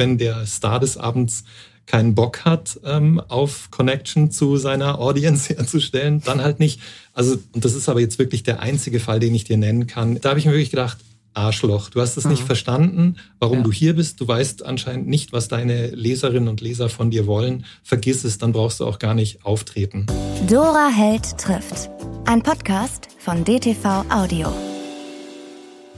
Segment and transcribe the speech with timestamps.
[0.00, 1.44] wenn der Star des Abends
[1.86, 6.80] keinen Bock hat, ähm, auf Connection zu seiner Audience herzustellen, dann halt nicht.
[7.12, 10.20] Also, und das ist aber jetzt wirklich der einzige Fall, den ich dir nennen kann.
[10.20, 10.98] Da habe ich mir wirklich gedacht,
[11.34, 12.30] Arschloch, du hast es mhm.
[12.30, 13.64] nicht verstanden, warum ja.
[13.64, 14.20] du hier bist.
[14.20, 17.64] Du weißt anscheinend nicht, was deine Leserinnen und Leser von dir wollen.
[17.82, 20.06] Vergiss es, dann brauchst du auch gar nicht auftreten.
[20.48, 21.90] Dora Held trifft.
[22.24, 24.69] Ein Podcast von DTV Audio.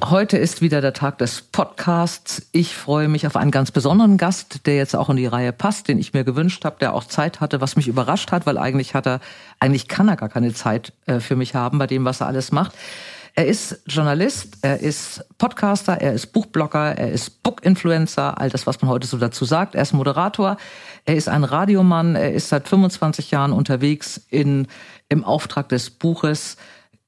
[0.05, 2.49] Heute ist wieder der Tag des Podcasts.
[2.51, 5.87] Ich freue mich auf einen ganz besonderen Gast, der jetzt auch in die Reihe passt,
[5.87, 8.95] den ich mir gewünscht habe, der auch Zeit hatte, was mich überrascht hat, weil eigentlich
[8.95, 9.21] hat er,
[9.61, 12.51] eigentlich kann er gar keine Zeit äh, für mich haben bei dem, was er alles
[12.51, 12.73] macht.
[13.35, 18.83] Er ist Journalist, er ist Podcaster, er ist Buchblogger, er ist Book-Influencer, all das, was
[18.83, 19.77] man heute so dazu sagt.
[19.77, 20.57] Er ist Moderator,
[21.05, 24.67] er ist ein Radiomann, er ist seit 25 Jahren unterwegs in,
[25.09, 26.57] im Auftrag des Buches.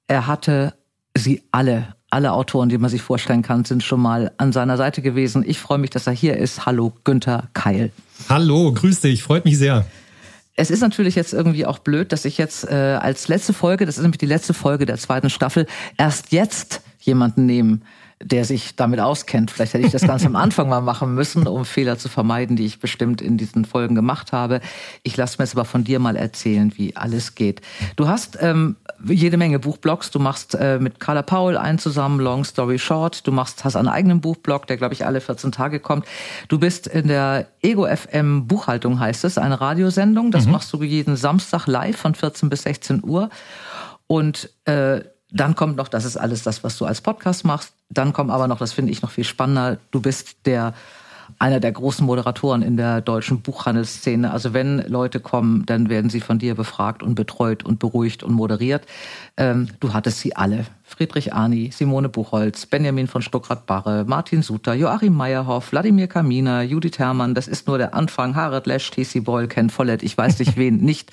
[0.06, 0.74] Er hatte
[1.16, 5.02] sie alle alle Autoren, die man sich vorstellen kann, sind schon mal an seiner Seite
[5.02, 5.44] gewesen.
[5.44, 6.64] Ich freue mich, dass er hier ist.
[6.64, 7.90] Hallo, Günther Keil.
[8.28, 9.84] Hallo, grüß dich, freut mich sehr.
[10.54, 13.96] Es ist natürlich jetzt irgendwie auch blöd, dass ich jetzt äh, als letzte Folge, das
[13.96, 15.66] ist nämlich die letzte Folge der zweiten Staffel,
[15.98, 17.80] erst jetzt jemanden nehme,
[18.24, 19.50] der sich damit auskennt.
[19.50, 22.64] Vielleicht hätte ich das ganz am Anfang mal machen müssen, um Fehler zu vermeiden, die
[22.64, 24.60] ich bestimmt in diesen Folgen gemacht habe.
[25.02, 27.60] Ich lasse mir jetzt aber von dir mal erzählen, wie alles geht.
[27.96, 30.10] Du hast ähm, jede Menge Buchblogs.
[30.10, 33.26] Du machst äh, mit Carla Paul einen zusammen, Long Story Short.
[33.26, 36.06] Du machst, hast einen eigenen Buchblog, der, glaube ich, alle 14 Tage kommt.
[36.48, 40.30] Du bist in der Ego FM Buchhaltung, heißt es, eine Radiosendung.
[40.30, 40.52] Das mhm.
[40.52, 43.28] machst du jeden Samstag live von 14 bis 16 Uhr.
[44.06, 45.00] Und äh,
[45.34, 47.74] dann kommt noch, das ist alles das, was du als Podcast machst.
[47.90, 50.74] Dann kommt aber noch, das finde ich noch viel spannender, du bist der
[51.38, 54.30] einer der großen Moderatoren in der deutschen Buchhandelsszene.
[54.30, 58.34] Also wenn Leute kommen, dann werden sie von dir befragt und betreut und beruhigt und
[58.34, 58.86] moderiert.
[59.36, 60.66] Ähm, du hattest sie alle.
[60.82, 67.34] Friedrich Arni, Simone Buchholz, Benjamin von Stuckrad-Barre, Martin Suter, Joachim Meyerhoff, Wladimir Kaminer, Judith Herrmann.
[67.34, 68.36] Das ist nur der Anfang.
[68.36, 69.20] Harald Lesch, T.C.
[69.20, 71.10] Boyle, Ken Follett, ich weiß nicht wen nicht.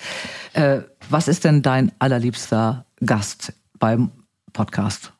[0.52, 4.12] Äh, was ist denn dein allerliebster Gast beim
[4.52, 5.12] Podcast?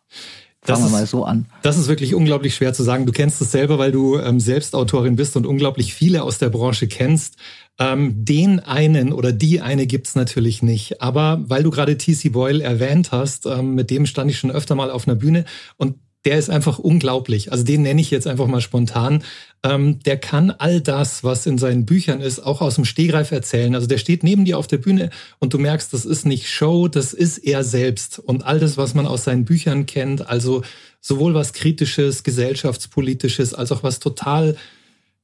[0.65, 1.47] Das Fangen wir mal so an.
[1.63, 3.07] Das ist wirklich unglaublich schwer zu sagen.
[3.07, 6.49] Du kennst es selber, weil du ähm, selbst Autorin bist und unglaublich viele aus der
[6.49, 7.35] Branche kennst.
[7.81, 11.03] Ähm, den einen oder die eine gibt's natürlich nicht.
[11.03, 14.77] Aber weil du gerade TC Boyle erwähnt hast, ähm, mit dem stand ich schon öfter
[14.77, 15.45] mal auf einer Bühne
[15.77, 17.51] und der ist einfach unglaublich.
[17.51, 19.25] Also den nenne ich jetzt einfach mal spontan.
[19.65, 23.75] Ähm, der kann all das, was in seinen Büchern ist, auch aus dem Stehgreif erzählen.
[23.75, 26.89] Also der steht neben dir auf der Bühne und du merkst, das ist nicht Show,
[26.89, 28.19] das ist er selbst.
[28.19, 30.63] Und all das, was man aus seinen Büchern kennt, also
[31.01, 34.57] sowohl was Kritisches, Gesellschaftspolitisches, als auch was total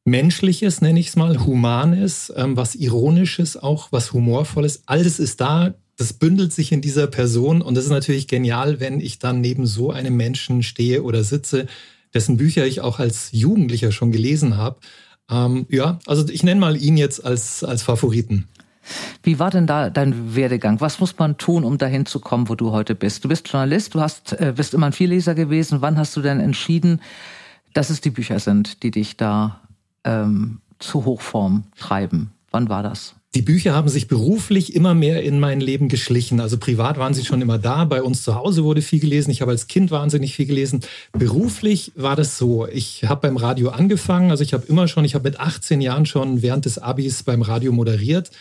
[0.05, 5.75] Menschliches, nenne ich es mal, Humanes, ähm, was Ironisches auch, was Humorvolles, alles ist da
[5.99, 9.67] das bündelt sich in dieser Person und das ist natürlich genial, wenn ich dann neben
[9.67, 11.67] so einem Menschen stehe oder sitze,
[12.15, 14.79] dessen Bücher ich auch als Jugendlicher schon gelesen habe.
[15.29, 18.47] Ähm, ja, also ich nenne mal ihn jetzt als, als Favoriten.
[19.25, 20.81] Wie war denn da dein Werdegang?
[20.81, 23.25] Was muss man tun, um dahin zu kommen, wo du heute bist?
[23.25, 25.83] Du bist Journalist, du hast, äh, bist immer ein Vielleser gewesen.
[25.83, 27.03] Wann hast du denn entschieden,
[27.75, 29.61] dass es die Bücher sind, die dich da
[30.05, 32.31] ähm, zu Hochform treiben?
[32.51, 33.18] Wann war das?
[33.39, 36.41] Die Bücher haben sich beruflich immer mehr in mein Leben geschlichen.
[36.41, 37.85] Also privat waren sie schon immer da.
[37.85, 39.31] Bei uns zu Hause wurde viel gelesen.
[39.31, 40.81] Ich habe als Kind wahnsinnig viel gelesen.
[41.13, 42.67] Beruflich war das so.
[42.67, 44.33] Ich habe beim Radio angefangen.
[44.33, 47.43] Also ich habe immer schon, ich habe mit 18 Jahren schon während des Abis beim
[47.43, 48.33] Radio moderiert.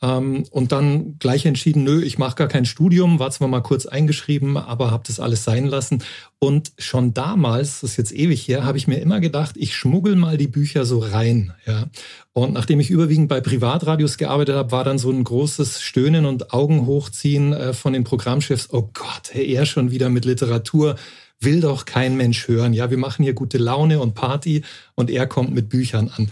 [0.00, 3.86] Ähm, und dann gleich entschieden, nö, ich mache gar kein Studium, war zwar mal kurz
[3.86, 6.04] eingeschrieben, aber habe das alles sein lassen.
[6.38, 10.14] Und schon damals, das ist jetzt ewig her, habe ich mir immer gedacht, ich schmuggel
[10.14, 11.52] mal die Bücher so rein.
[11.66, 11.86] Ja.
[12.32, 16.52] Und nachdem ich überwiegend bei Privatradios gearbeitet habe, war dann so ein großes Stöhnen und
[16.52, 18.68] Augen hochziehen äh, von den Programmchefs.
[18.72, 20.94] Oh Gott, er schon wieder mit Literatur
[21.40, 22.72] will doch kein Mensch hören.
[22.72, 24.62] Ja, wir machen hier gute Laune und Party
[24.94, 26.30] und er kommt mit Büchern an.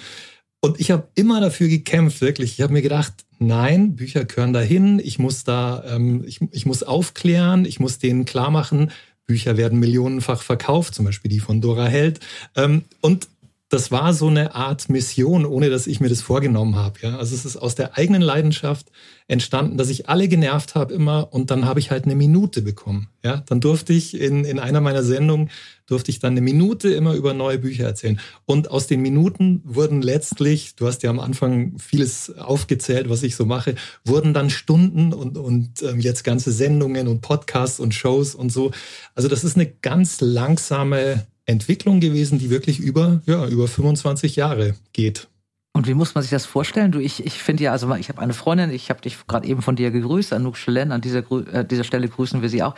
[0.60, 2.54] Und ich habe immer dafür gekämpft, wirklich.
[2.54, 4.98] Ich habe mir gedacht, nein, Bücher gehören dahin.
[4.98, 8.90] Ich muss da, ähm, ich, ich muss aufklären, ich muss denen klar machen,
[9.26, 12.20] Bücher werden millionenfach verkauft, zum Beispiel die von Dora Held.
[12.54, 13.28] Ähm, und
[13.68, 17.00] das war so eine Art Mission, ohne dass ich mir das vorgenommen habe.
[17.02, 17.18] Ja?
[17.18, 18.92] Also es ist aus der eigenen Leidenschaft
[19.26, 23.08] entstanden, dass ich alle genervt habe immer und dann habe ich halt eine Minute bekommen.
[23.24, 23.42] Ja?
[23.48, 25.50] Dann durfte ich in, in einer meiner Sendungen,
[25.86, 28.20] durfte ich dann eine Minute immer über neue Bücher erzählen.
[28.44, 33.34] Und aus den Minuten wurden letztlich, du hast ja am Anfang vieles aufgezählt, was ich
[33.34, 33.74] so mache,
[34.04, 38.70] wurden dann Stunden und, und ähm, jetzt ganze Sendungen und Podcasts und Shows und so.
[39.16, 44.74] Also das ist eine ganz langsame Entwicklung gewesen, die wirklich über, ja, über 25 Jahre
[44.92, 45.28] geht.
[45.76, 46.90] Und wie muss man sich das vorstellen?
[46.90, 49.60] Du, ich, ich finde ja, also ich habe eine Freundin, ich habe dich gerade eben
[49.60, 51.18] von dir gegrüßt, Anouk Schelen, an dieser,
[51.52, 52.74] äh, dieser Stelle grüßen wir sie auch.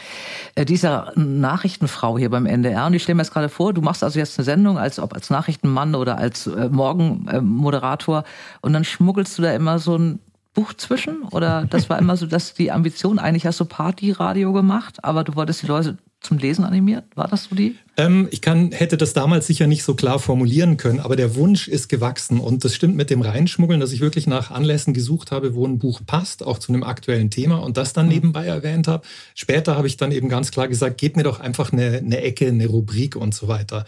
[0.56, 2.86] Äh, dieser Nachrichtenfrau hier beim NDR.
[2.86, 5.14] Und ich stelle mir jetzt gerade vor, du machst also jetzt eine Sendung, als ob
[5.14, 8.24] als Nachrichtenmann oder als äh, Morgenmoderator
[8.62, 10.18] und dann schmuggelst du da immer so ein
[10.54, 11.22] Buch zwischen?
[11.22, 15.36] Oder das war immer so, dass die Ambition, eigentlich hast du Partyradio gemacht, aber du
[15.36, 17.04] wolltest die Leute zum Lesen animiert?
[17.14, 17.76] War das so die?
[17.96, 21.68] Ähm, ich kann, hätte das damals sicher nicht so klar formulieren können, aber der Wunsch
[21.68, 22.40] ist gewachsen.
[22.40, 25.78] Und das stimmt mit dem Reinschmuggeln, dass ich wirklich nach Anlässen gesucht habe, wo ein
[25.78, 28.12] Buch passt, auch zu einem aktuellen Thema und das dann mhm.
[28.12, 29.06] nebenbei erwähnt habe.
[29.34, 32.48] Später habe ich dann eben ganz klar gesagt, gebt mir doch einfach eine, eine Ecke,
[32.48, 33.86] eine Rubrik und so weiter.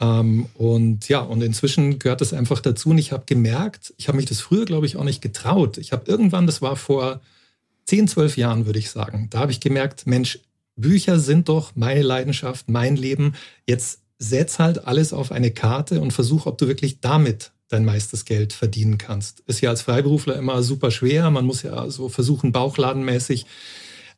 [0.00, 2.90] Ähm, und ja, und inzwischen gehört das einfach dazu.
[2.90, 5.78] Und ich habe gemerkt, ich habe mich das früher, glaube ich, auch nicht getraut.
[5.78, 7.20] Ich habe irgendwann, das war vor
[7.86, 10.40] 10, 12 Jahren, würde ich sagen, da habe ich gemerkt, Mensch,
[10.80, 13.34] Bücher sind doch meine Leidenschaft, mein Leben.
[13.66, 18.24] Jetzt setz halt alles auf eine Karte und versuch, ob du wirklich damit dein meistes
[18.24, 19.40] Geld verdienen kannst.
[19.40, 21.30] Ist ja als Freiberufler immer super schwer.
[21.30, 23.46] Man muss ja so versuchen, bauchladenmäßig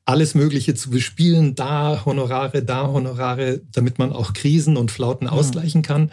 [0.05, 1.55] alles Mögliche zu bespielen.
[1.55, 5.33] Da Honorare, da Honorare, damit man auch Krisen und Flauten mhm.
[5.33, 6.13] ausgleichen kann.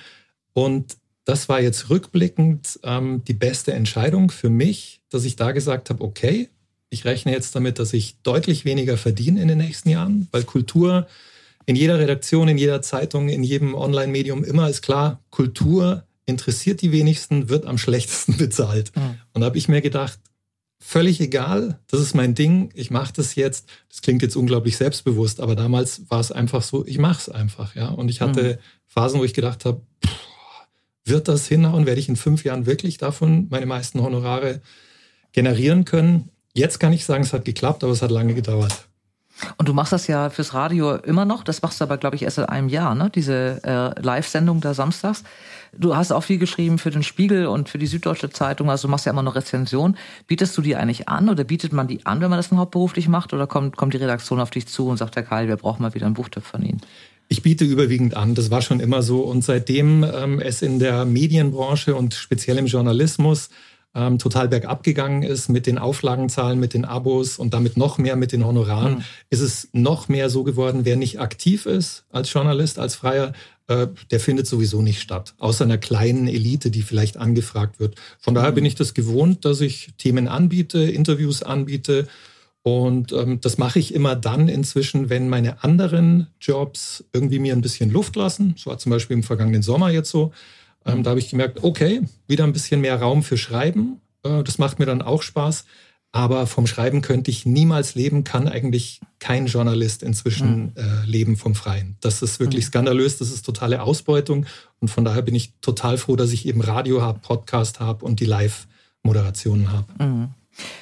[0.54, 5.90] Und das war jetzt rückblickend ähm, die beste Entscheidung für mich, dass ich da gesagt
[5.90, 6.50] habe, okay,
[6.90, 11.08] ich rechne jetzt damit, dass ich deutlich weniger verdiene in den nächsten Jahren, weil Kultur
[11.66, 16.92] in jeder Redaktion, in jeder Zeitung, in jedem Online-Medium immer ist klar, Kultur interessiert die
[16.92, 18.96] wenigsten, wird am schlechtesten bezahlt.
[18.96, 19.18] Mhm.
[19.34, 20.20] Und da habe ich mir gedacht,
[20.80, 23.70] völlig egal, das ist mein Ding, ich mache das jetzt.
[23.90, 27.76] Das klingt jetzt unglaublich selbstbewusst, aber damals war es einfach so, ich mache es einfach,
[27.76, 27.90] ja.
[27.90, 28.58] Und ich hatte mhm.
[28.86, 29.82] Phasen, wo ich gedacht habe,
[31.04, 31.86] wird das hinhauen?
[31.86, 34.62] Werde ich in fünf Jahren wirklich davon meine meisten Honorare
[35.32, 36.30] generieren können?
[36.58, 38.88] Jetzt kann ich sagen, es hat geklappt, aber es hat lange gedauert.
[39.58, 41.44] Und du machst das ja fürs Radio immer noch.
[41.44, 43.12] Das machst du aber, glaube ich, erst seit einem Jahr, ne?
[43.14, 45.24] Diese äh, Live-Sendung da samstags.
[45.78, 48.72] Du hast auch viel geschrieben für den Spiegel und für die Süddeutsche Zeitung.
[48.72, 49.96] Also du machst ja immer noch Rezension.
[50.26, 53.08] Bietest du die eigentlich an oder bietet man die an, wenn man das dann hauptberuflich
[53.08, 53.34] macht?
[53.34, 55.94] Oder kommt, kommt die Redaktion auf dich zu und sagt, Herr Karl, wir brauchen mal
[55.94, 56.82] wieder einen Buchtipp von Ihnen?
[57.30, 59.20] Ich biete überwiegend an, das war schon immer so.
[59.20, 63.50] Und seitdem ähm, es in der Medienbranche und speziell im Journalismus
[63.96, 68.16] ähm, total bergab gegangen ist mit den Auflagenzahlen, mit den Abos und damit noch mehr
[68.16, 69.04] mit den Honoraren, mhm.
[69.30, 73.34] ist es noch mehr so geworden, wer nicht aktiv ist als Journalist, als Freier,
[73.68, 75.34] äh, der findet sowieso nicht statt.
[75.40, 77.96] Außer einer kleinen Elite, die vielleicht angefragt wird.
[78.20, 78.56] Von daher mhm.
[78.56, 82.08] bin ich das gewohnt, dass ich Themen anbiete, Interviews anbiete.
[82.64, 87.62] Und ähm, das mache ich immer dann inzwischen, wenn meine anderen Jobs irgendwie mir ein
[87.62, 88.54] bisschen Luft lassen.
[88.56, 90.34] Das war zum Beispiel im vergangenen Sommer jetzt so.
[90.88, 94.02] Ähm, da habe ich gemerkt, okay, wieder ein bisschen mehr Raum für Schreiben.
[94.24, 95.66] Äh, das macht mir dann auch Spaß.
[96.12, 100.74] Aber vom Schreiben könnte ich niemals leben, kann eigentlich kein Journalist inzwischen mhm.
[100.76, 101.98] äh, leben vom Freien.
[102.02, 102.70] Das ist wirklich mhm.
[102.70, 104.46] skandalös, das ist totale Ausbeutung.
[104.80, 108.20] Und von daher bin ich total froh, dass ich eben Radio habe, Podcast habe und
[108.20, 110.04] die Live-Moderationen habe.
[110.04, 110.30] Mhm.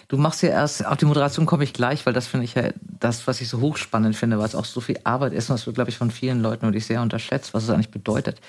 [0.07, 2.69] Du machst ja erst, auf die Moderation komme ich gleich, weil das finde ich ja
[2.99, 5.65] das, was ich so hochspannend finde, weil es auch so viel Arbeit ist und das
[5.65, 8.39] wird, glaube ich, von vielen Leuten und ich sehr unterschätzt, was es eigentlich bedeutet.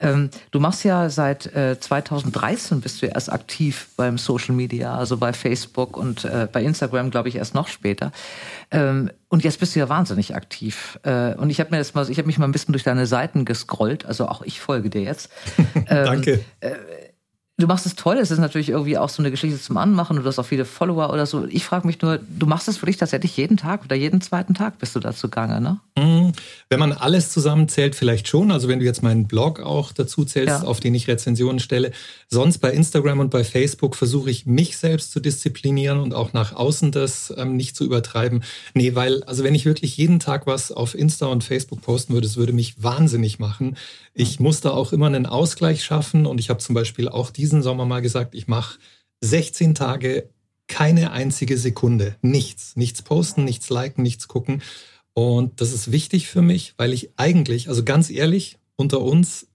[0.00, 5.16] Ähm, du machst ja seit äh, 2013 bist du erst aktiv beim Social Media, also
[5.16, 8.12] bei Facebook und äh, bei Instagram, glaube ich, erst noch später.
[8.70, 10.98] Ähm, und jetzt bist du ja wahnsinnig aktiv.
[11.02, 13.06] Äh, und ich habe mir das mal, ich habe mich mal ein bisschen durch deine
[13.06, 15.30] Seiten gescrollt, also auch ich folge dir jetzt.
[15.86, 16.44] Ähm, Danke.
[17.56, 20.24] Du machst es toll, es ist natürlich irgendwie auch so eine Geschichte zum Anmachen, du
[20.24, 21.46] hast auch viele Follower oder so.
[21.46, 24.54] Ich frage mich nur, du machst es für dich tatsächlich jeden Tag oder jeden zweiten
[24.54, 25.78] Tag bist du dazu gange, ne?
[25.96, 26.32] Mhm.
[26.68, 28.50] Wenn man alles zusammenzählt, vielleicht schon.
[28.50, 30.68] Also wenn du jetzt meinen Blog auch dazu zählst, ja.
[30.68, 31.92] auf den ich Rezensionen stelle.
[32.28, 36.56] Sonst bei Instagram und bei Facebook versuche ich mich selbst zu disziplinieren und auch nach
[36.56, 38.42] außen das ähm, nicht zu übertreiben.
[38.74, 42.26] Nee, weil, also wenn ich wirklich jeden Tag was auf Insta und Facebook posten würde,
[42.26, 43.76] das würde mich wahnsinnig machen.
[44.14, 47.62] Ich muss da auch immer einen Ausgleich schaffen und ich habe zum Beispiel auch diesen
[47.62, 48.78] Sommer mal gesagt, ich mache
[49.20, 50.30] 16 Tage
[50.66, 54.62] keine einzige Sekunde, nichts, nichts posten, nichts liken, nichts gucken.
[55.14, 59.48] Und das ist wichtig für mich, weil ich eigentlich, also ganz ehrlich, unter uns,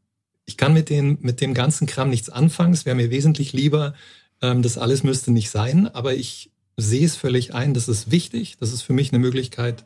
[0.46, 2.74] ich kann mit, den, mit dem ganzen Kram nichts anfangen.
[2.74, 3.94] Es wäre mir wesentlich lieber,
[4.42, 8.58] ähm, das alles müsste nicht sein, aber ich sehe es völlig ein, das ist wichtig,
[8.58, 9.84] das ist für mich eine Möglichkeit,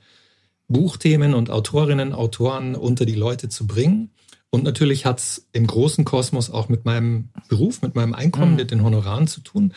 [0.68, 4.12] Buchthemen und Autorinnen, Autoren unter die Leute zu bringen.
[4.54, 8.58] Und natürlich hat es im großen Kosmos auch mit meinem Beruf, mit meinem Einkommen, mhm.
[8.58, 9.74] mit den Honoraren zu tun.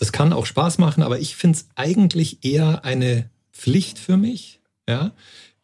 [0.00, 4.58] Das kann auch Spaß machen, aber ich finde es eigentlich eher eine Pflicht für mich,
[4.88, 5.12] ja,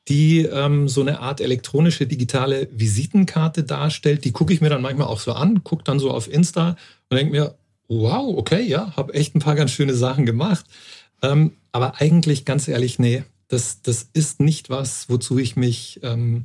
[0.06, 4.24] die ähm, so eine Art elektronische digitale Visitenkarte darstellt.
[4.24, 6.76] Die gucke ich mir dann manchmal auch so an, gucke dann so auf Insta
[7.10, 7.56] und denke mir,
[7.88, 10.66] wow, okay, ja, habe echt ein paar ganz schöne Sachen gemacht.
[11.20, 16.44] Ähm, aber eigentlich, ganz ehrlich, nee, das, das ist nicht was, wozu ich mich ähm,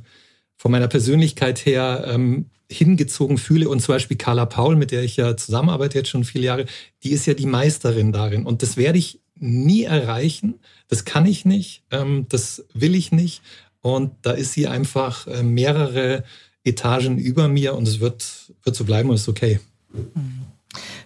[0.58, 3.68] von meiner Persönlichkeit her ähm, hingezogen fühle.
[3.68, 6.66] Und zum Beispiel Carla Paul, mit der ich ja zusammenarbeite jetzt schon viele Jahre,
[7.02, 8.44] die ist ja die Meisterin darin.
[8.44, 10.58] Und das werde ich nie erreichen.
[10.88, 11.82] Das kann ich nicht.
[11.90, 13.42] Ähm, das will ich nicht.
[13.80, 16.24] Und da ist sie einfach äh, mehrere
[16.64, 19.60] Etagen über mir und es wird, wird so bleiben und ist okay.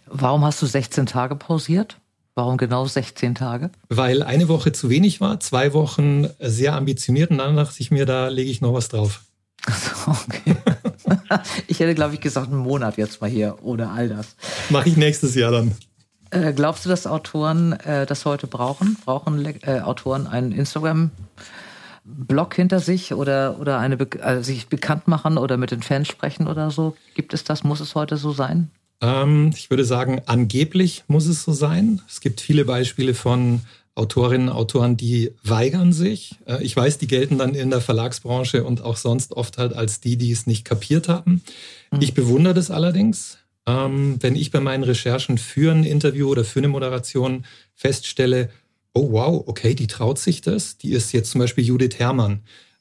[0.06, 1.98] Warum hast du 16 Tage pausiert?
[2.34, 3.70] Warum genau 16 Tage?
[3.88, 8.06] Weil eine Woche zu wenig war, zwei Wochen sehr ambitioniert und dann dachte ich mir,
[8.06, 9.22] da lege ich noch was drauf.
[10.06, 10.56] Okay.
[11.68, 14.36] ich hätte, glaube ich, gesagt, einen Monat jetzt mal hier ohne all das.
[14.70, 15.72] Mache ich nächstes Jahr dann.
[16.30, 18.96] Äh, glaubst du, dass Autoren äh, das heute brauchen?
[19.04, 25.38] Brauchen äh, Autoren einen Instagram-Blog hinter sich oder, oder eine Be also sich bekannt machen
[25.38, 26.96] oder mit den Fans sprechen oder so?
[27.14, 27.64] Gibt es das?
[27.64, 28.70] Muss es heute so sein?
[29.02, 32.00] Ähm, ich würde sagen, angeblich muss es so sein.
[32.08, 33.60] Es gibt viele Beispiele von
[33.94, 36.36] Autorinnen, Autoren, die weigern sich.
[36.46, 40.00] Äh, ich weiß, die gelten dann in der Verlagsbranche und auch sonst oft halt als
[40.00, 41.42] die, die es nicht kapiert haben.
[41.90, 42.00] Mhm.
[42.00, 43.38] Ich bewundere das allerdings.
[43.66, 47.44] Ähm, wenn ich bei meinen Recherchen für ein Interview oder für eine Moderation
[47.74, 48.50] feststelle,
[48.94, 50.78] oh wow, okay, die traut sich das.
[50.78, 52.40] Die ist jetzt zum Beispiel Judith Herrmann.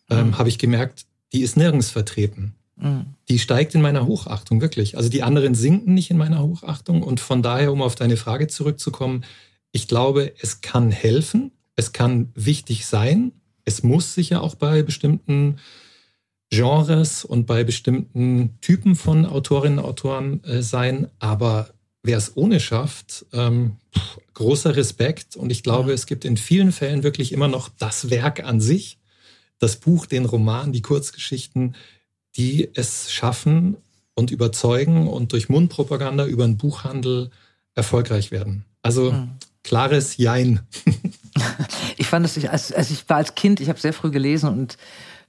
[0.10, 0.38] Ähm, mhm.
[0.38, 2.54] Habe ich gemerkt, die ist nirgends vertreten.
[2.78, 3.06] Mhm.
[3.30, 4.98] Die steigt in meiner Hochachtung wirklich.
[4.98, 7.04] Also die anderen sinken nicht in meiner Hochachtung.
[7.04, 9.24] Und von daher, um auf deine Frage zurückzukommen,
[9.72, 13.32] ich glaube, es kann helfen, es kann wichtig sein,
[13.66, 15.58] es muss sicher auch bei bestimmten
[16.50, 21.70] Genres und bei bestimmten Typen von Autorinnen und Autoren äh, sein, aber
[22.04, 25.38] wer es ohne schafft, ähm, pff, großer Respekt.
[25.38, 28.98] Und ich glaube, es gibt in vielen Fällen wirklich immer noch das Werk an sich,
[29.60, 31.76] das Buch, den Roman, die Kurzgeschichten,
[32.36, 33.78] die es schaffen
[34.16, 37.30] und überzeugen und durch Mundpropaganda über einen Buchhandel
[37.76, 38.66] erfolgreich werden.
[38.82, 40.62] Also mhm klares Jein.
[41.98, 44.78] ich fand es, als, als ich war als Kind, ich habe sehr früh gelesen und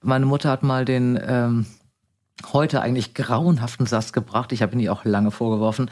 [0.03, 1.67] meine Mutter hat mal den ähm,
[2.53, 4.53] heute eigentlich grauenhaften Satz gebracht.
[4.53, 5.91] Ich habe ihn ihr auch lange vorgeworfen.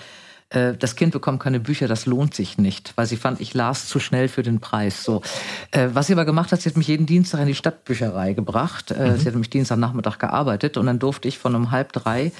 [0.50, 3.86] Äh, das Kind bekommt keine Bücher, das lohnt sich nicht, weil sie fand, ich las
[3.86, 5.04] zu schnell für den Preis.
[5.04, 5.22] So,
[5.70, 8.90] äh, was sie aber gemacht hat, sie hat mich jeden Dienstag in die Stadtbücherei gebracht.
[8.90, 9.16] Äh, mhm.
[9.16, 12.32] Sie hat mich Dienstagnachmittag gearbeitet und dann durfte ich von um halb drei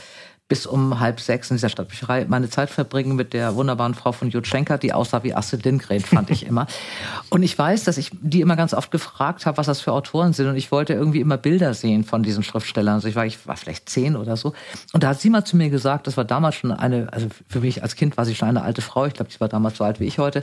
[0.51, 4.31] bis um halb sechs in dieser Stadtbücherei meine Zeit verbringen mit der wunderbaren Frau von
[4.31, 6.67] Jutschenka, die aussah wie Astrid Lindgren, fand ich immer.
[7.31, 10.33] Und ich weiß, dass ich die immer ganz oft gefragt habe, was das für Autoren
[10.33, 10.49] sind.
[10.49, 12.95] Und ich wollte irgendwie immer Bilder sehen von diesen Schriftstellern.
[12.95, 14.53] Also ich war, ich war vielleicht zehn oder so.
[14.93, 17.61] Und da hat sie mal zu mir gesagt, das war damals schon eine, also für
[17.61, 19.07] mich als Kind war sie schon eine alte Frau.
[19.07, 20.43] Ich glaube, sie war damals so alt wie ich heute.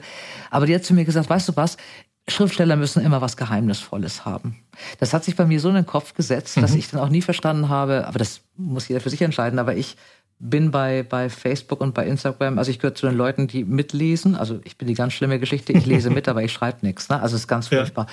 [0.52, 1.76] Aber die hat zu mir gesagt, weißt du was?
[2.30, 4.58] Schriftsteller müssen immer was Geheimnisvolles haben.
[5.00, 6.80] Das hat sich bei mir so in den Kopf gesetzt, dass mhm.
[6.80, 9.96] ich dann auch nie verstanden habe, aber das muss jeder für sich entscheiden, aber ich
[10.40, 14.36] bin bei, bei Facebook und bei Instagram, also ich gehöre zu den Leuten, die mitlesen.
[14.36, 17.10] Also ich bin die ganz schlimme Geschichte, ich lese mit, aber ich schreibe nichts.
[17.10, 17.20] Ne?
[17.20, 18.08] Also es ist ganz furchtbar.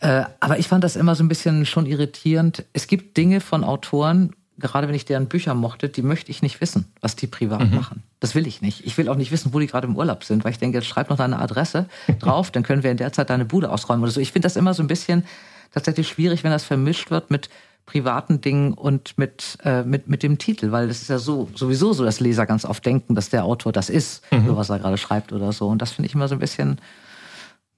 [0.00, 0.20] Ja.
[0.20, 2.64] Äh, aber ich fand das immer so ein bisschen schon irritierend.
[2.72, 6.60] Es gibt Dinge von Autoren, gerade wenn ich deren Bücher mochte, die möchte ich nicht
[6.60, 7.74] wissen, was die privat mhm.
[7.74, 8.02] machen.
[8.20, 8.86] Das will ich nicht.
[8.86, 10.86] Ich will auch nicht wissen, wo die gerade im Urlaub sind, weil ich denke, jetzt
[10.86, 11.86] schreib noch deine Adresse
[12.20, 14.20] drauf, dann können wir in der Zeit deine Bude ausräumen oder so.
[14.20, 15.24] Ich finde das immer so ein bisschen
[15.72, 17.48] tatsächlich schwierig, wenn das vermischt wird mit
[17.86, 21.92] privaten Dingen und mit, äh, mit, mit dem Titel, weil das ist ja so sowieso
[21.92, 24.46] so, dass Leser ganz oft denken, dass der Autor das ist, mhm.
[24.46, 25.66] so was er gerade schreibt oder so.
[25.66, 26.78] Und das finde ich immer so ein bisschen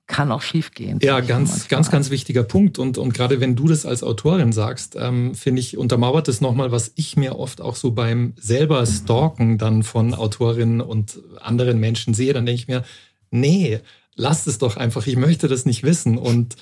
[0.07, 0.99] kann auch schiefgehen.
[1.03, 2.79] Ja, ganz, ganz, ganz wichtiger Punkt.
[2.79, 6.73] Und, und gerade wenn du das als Autorin sagst, ähm, finde ich, untermauert das nochmal,
[6.73, 12.15] was ich mir oft auch so beim selber Stalken dann von Autorinnen und anderen Menschen
[12.15, 12.33] sehe.
[12.33, 12.85] Dann denke ich mir,
[13.31, 13.81] nee,
[14.15, 15.07] lass es doch einfach.
[15.07, 16.19] Ich möchte das nicht wissen.
[16.19, 16.57] Und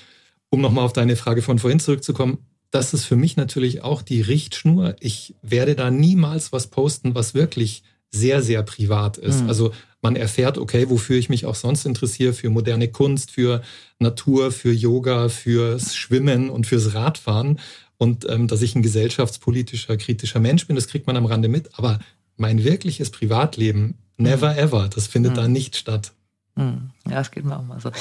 [0.49, 2.37] um nochmal auf deine Frage von vorhin zurückzukommen,
[2.69, 4.95] das ist für mich natürlich auch die Richtschnur.
[4.99, 9.43] Ich werde da niemals was posten, was wirklich sehr, sehr privat ist.
[9.43, 9.49] Mhm.
[9.49, 13.61] Also man erfährt, okay, wofür ich mich auch sonst interessiere, für moderne Kunst, für
[13.99, 17.59] Natur, für Yoga, fürs Schwimmen und fürs Radfahren.
[17.97, 21.77] Und ähm, dass ich ein gesellschaftspolitischer, kritischer Mensch bin, das kriegt man am Rande mit.
[21.77, 21.99] Aber
[22.35, 24.59] mein wirkliches Privatleben, never mhm.
[24.59, 25.35] ever, das findet mhm.
[25.35, 26.13] da nicht statt.
[26.55, 26.89] Mhm.
[27.07, 27.91] Ja, das geht mir auch mal so.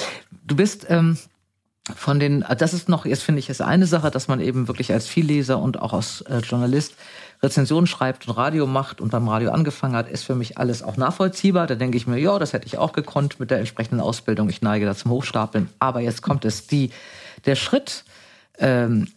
[0.47, 1.19] Du bist ähm,
[1.95, 4.93] von den, das ist noch, jetzt finde ich, ist eine Sache, dass man eben wirklich
[4.93, 6.95] als Vielleser und auch als äh, Journalist
[7.43, 10.97] Rezensionen schreibt und Radio macht und beim Radio angefangen hat, ist für mich alles auch
[10.97, 11.67] nachvollziehbar.
[11.67, 14.51] Da denke ich mir, ja, das hätte ich auch gekonnt mit der entsprechenden Ausbildung.
[14.51, 15.71] Ich neige da zum Hochstapeln.
[15.79, 16.91] Aber jetzt kommt es, die,
[17.47, 18.05] der Schritt,
[18.59, 19.09] ähm,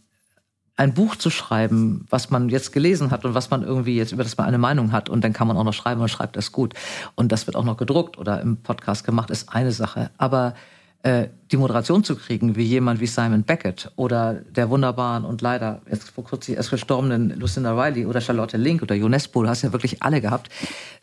[0.76, 4.24] ein Buch zu schreiben, was man jetzt gelesen hat und was man irgendwie jetzt über
[4.24, 6.52] das man eine Meinung hat und dann kann man auch noch schreiben und schreibt das
[6.52, 6.74] gut
[7.14, 10.10] und das wird auch noch gedruckt oder im Podcast gemacht, ist eine Sache.
[10.18, 10.56] Aber
[11.06, 16.10] die Moderation zu kriegen, wie jemand wie Simon Beckett oder der wunderbaren und leider jetzt
[16.12, 20.02] vor kurzem erst gestorbenen Lucinda Riley oder Charlotte Link oder UNESCO, du hast ja wirklich
[20.02, 20.50] alle gehabt.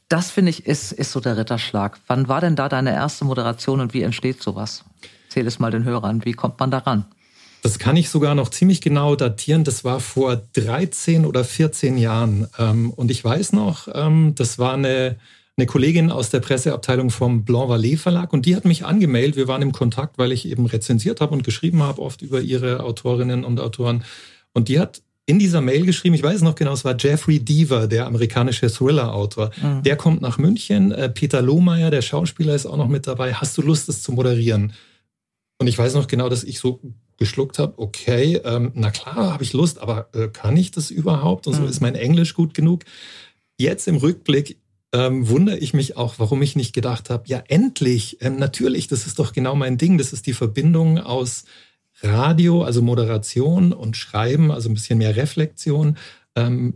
[0.09, 1.99] Das finde ich ist, ist so der Ritterschlag.
[2.07, 4.85] Wann war denn da deine erste Moderation und wie entsteht sowas?
[5.29, 7.05] Zähl es mal den Hörern, wie kommt man daran?
[7.63, 9.65] Das kann ich sogar noch ziemlich genau datieren.
[9.65, 12.49] Das war vor 13 oder 14 Jahren.
[12.59, 15.17] Ähm, und ich weiß noch, ähm, das war eine,
[15.61, 19.37] eine Kollegin aus der Presseabteilung vom Blanc Vallée Verlag und die hat mich angemeldet.
[19.37, 22.83] Wir waren im Kontakt, weil ich eben rezensiert habe und geschrieben habe, oft über ihre
[22.83, 24.03] Autorinnen und Autoren.
[24.55, 27.89] Und die hat in dieser Mail geschrieben, ich weiß noch genau, es war Jeffrey Deaver,
[27.89, 29.51] der amerikanische Thriller-Autor.
[29.63, 29.83] Mhm.
[29.83, 30.93] Der kommt nach München.
[30.93, 33.35] Äh, Peter Lohmeier, der Schauspieler, ist auch noch mit dabei.
[33.35, 34.73] Hast du Lust, das zu moderieren?
[35.59, 36.81] Und ich weiß noch genau, dass ich so
[37.19, 41.47] geschluckt habe, okay, ähm, na klar, habe ich Lust, aber äh, kann ich das überhaupt?
[41.47, 41.69] Und so mhm.
[41.69, 42.85] ist mein Englisch gut genug.
[43.59, 44.57] Jetzt im Rückblick
[44.93, 49.07] ähm, wundere ich mich auch, warum ich nicht gedacht habe, ja endlich, ähm, natürlich, das
[49.07, 51.45] ist doch genau mein Ding, das ist die Verbindung aus
[52.03, 55.97] Radio, also Moderation und Schreiben, also ein bisschen mehr Reflexion.
[56.35, 56.75] Ähm,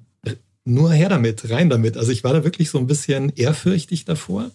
[0.65, 1.97] nur her damit, rein damit.
[1.97, 4.51] Also ich war da wirklich so ein bisschen ehrfürchtig davor.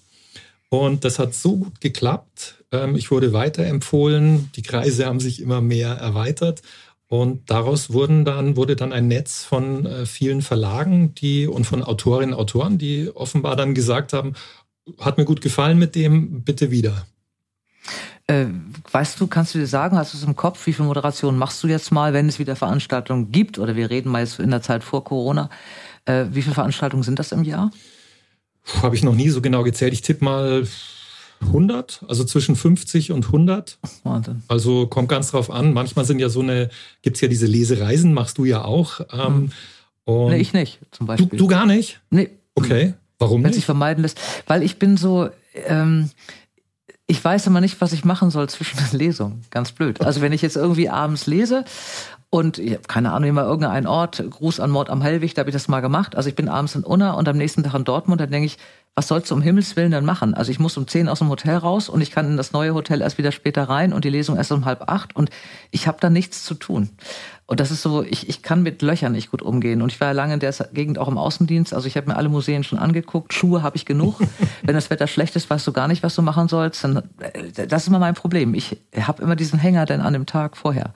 [0.69, 2.63] Und das hat so gut geklappt.
[2.71, 4.51] Ähm, ich wurde weiterempfohlen.
[4.55, 6.61] Die Kreise haben sich immer mehr erweitert.
[7.09, 11.83] Und daraus wurden dann, wurde dann ein Netz von äh, vielen Verlagen die, und von
[11.83, 14.33] Autorinnen und Autoren, die offenbar dann gesagt haben,
[14.99, 17.07] hat mir gut gefallen mit dem, bitte wieder.
[18.27, 18.45] Äh,
[18.91, 21.63] weißt du, kannst du dir sagen, hast du es im Kopf, wie viele Moderationen machst
[21.63, 23.57] du jetzt mal, wenn es wieder Veranstaltungen gibt?
[23.57, 25.49] Oder wir reden mal jetzt in der Zeit vor Corona.
[26.05, 27.71] Äh, wie viele Veranstaltungen sind das im Jahr?
[28.83, 29.93] Habe ich noch nie so genau gezählt.
[29.93, 30.67] Ich tippe mal
[31.41, 33.77] 100, also zwischen 50 und 100.
[34.03, 34.43] Wahnsinn.
[34.47, 35.73] Also kommt ganz drauf an.
[35.73, 36.69] Manchmal sind ja so eine,
[37.01, 39.01] gibt es ja diese Lesereisen, machst du ja auch.
[39.11, 39.51] Ähm,
[40.05, 40.29] hm.
[40.29, 41.29] nee, ich nicht, zum Beispiel.
[41.29, 42.01] Du, du gar nicht?
[42.09, 42.29] Nee.
[42.55, 42.93] Okay.
[43.19, 44.19] Warum Wenn sich vermeiden lässt.
[44.47, 45.29] Weil ich bin so,
[45.67, 46.09] ähm,
[47.05, 49.41] ich weiß immer nicht, was ich machen soll zwischen den Lesungen.
[49.49, 50.01] Ganz blöd.
[50.01, 51.65] Also wenn ich jetzt irgendwie abends lese
[52.29, 55.49] und ich habe keine Ahnung, immer irgendein Ort, Gruß an Mord am Hellwig, da habe
[55.49, 56.15] ich das mal gemacht.
[56.15, 58.57] Also ich bin abends in Unna und am nächsten Tag in Dortmund, dann denke ich,
[58.95, 60.33] was sollst du um Himmels Willen denn machen?
[60.33, 62.73] Also ich muss um zehn aus dem Hotel raus und ich kann in das neue
[62.73, 65.29] Hotel erst wieder später rein und die Lesung erst um halb acht und
[65.71, 66.89] ich habe da nichts zu tun.
[67.49, 69.81] Und das ist so, ich, ich kann mit Löchern nicht gut umgehen.
[69.81, 71.73] Und ich war ja lange in der Gegend auch im Außendienst.
[71.73, 73.33] Also ich habe mir alle Museen schon angeguckt.
[73.33, 74.19] Schuhe habe ich genug.
[74.61, 76.83] Wenn das Wetter schlecht ist, weißt du gar nicht, was du machen sollst.
[76.83, 78.53] Dann, äh, das ist immer mein Problem.
[78.53, 80.93] Ich habe immer diesen Hänger denn an dem Tag vorher.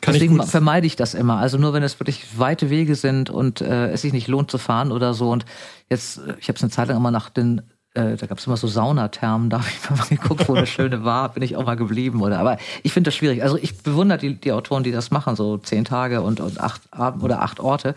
[0.00, 1.36] Kann Deswegen vermeide ich das immer.
[1.36, 4.58] Also nur wenn es wirklich weite Wege sind und äh, es sich nicht lohnt zu
[4.58, 5.30] fahren oder so.
[5.30, 5.44] Und
[5.92, 7.62] jetzt, äh, ich habe es eine Zeit lang immer nach den
[7.94, 11.04] äh, da gab es immer so Saunathermen, da habe ich mal geguckt, wo eine schöne
[11.04, 12.22] war, bin ich auch mal geblieben.
[12.22, 13.42] Oder aber ich finde das schwierig.
[13.42, 16.80] Also ich bewundere die, die Autoren, die das machen, so zehn Tage und, und acht
[16.90, 17.94] Abend oder acht Orte.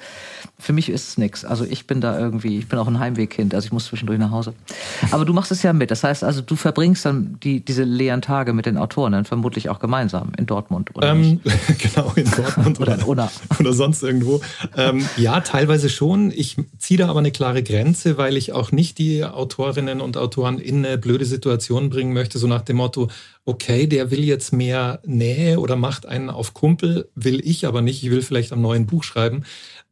[0.60, 1.46] Für mich ist es nichts.
[1.46, 4.32] Also ich bin da irgendwie, ich bin auch ein Heimwegkind, also ich muss zwischendurch nach
[4.32, 4.54] Hause.
[5.12, 5.91] Aber du machst es ja mit.
[5.91, 9.69] Das heißt also, du verbringst dann die, diese leeren Tage mit den Autoren dann vermutlich
[9.69, 11.10] auch gemeinsam in Dortmund, oder?
[11.10, 11.39] Ähm,
[11.78, 14.41] genau, in Dortmund oder, oder, oder, oder sonst irgendwo.
[14.76, 16.32] Ähm, ja, teilweise schon.
[16.32, 20.17] Ich ziehe da aber eine klare Grenze, weil ich auch nicht die Autorin Autorinnen und
[20.17, 23.10] Autoren in eine blöde Situation bringen möchte, so nach dem Motto,
[23.45, 28.04] okay, der will jetzt mehr Nähe oder macht einen auf Kumpel, will ich aber nicht,
[28.04, 29.43] ich will vielleicht am neuen Buch schreiben.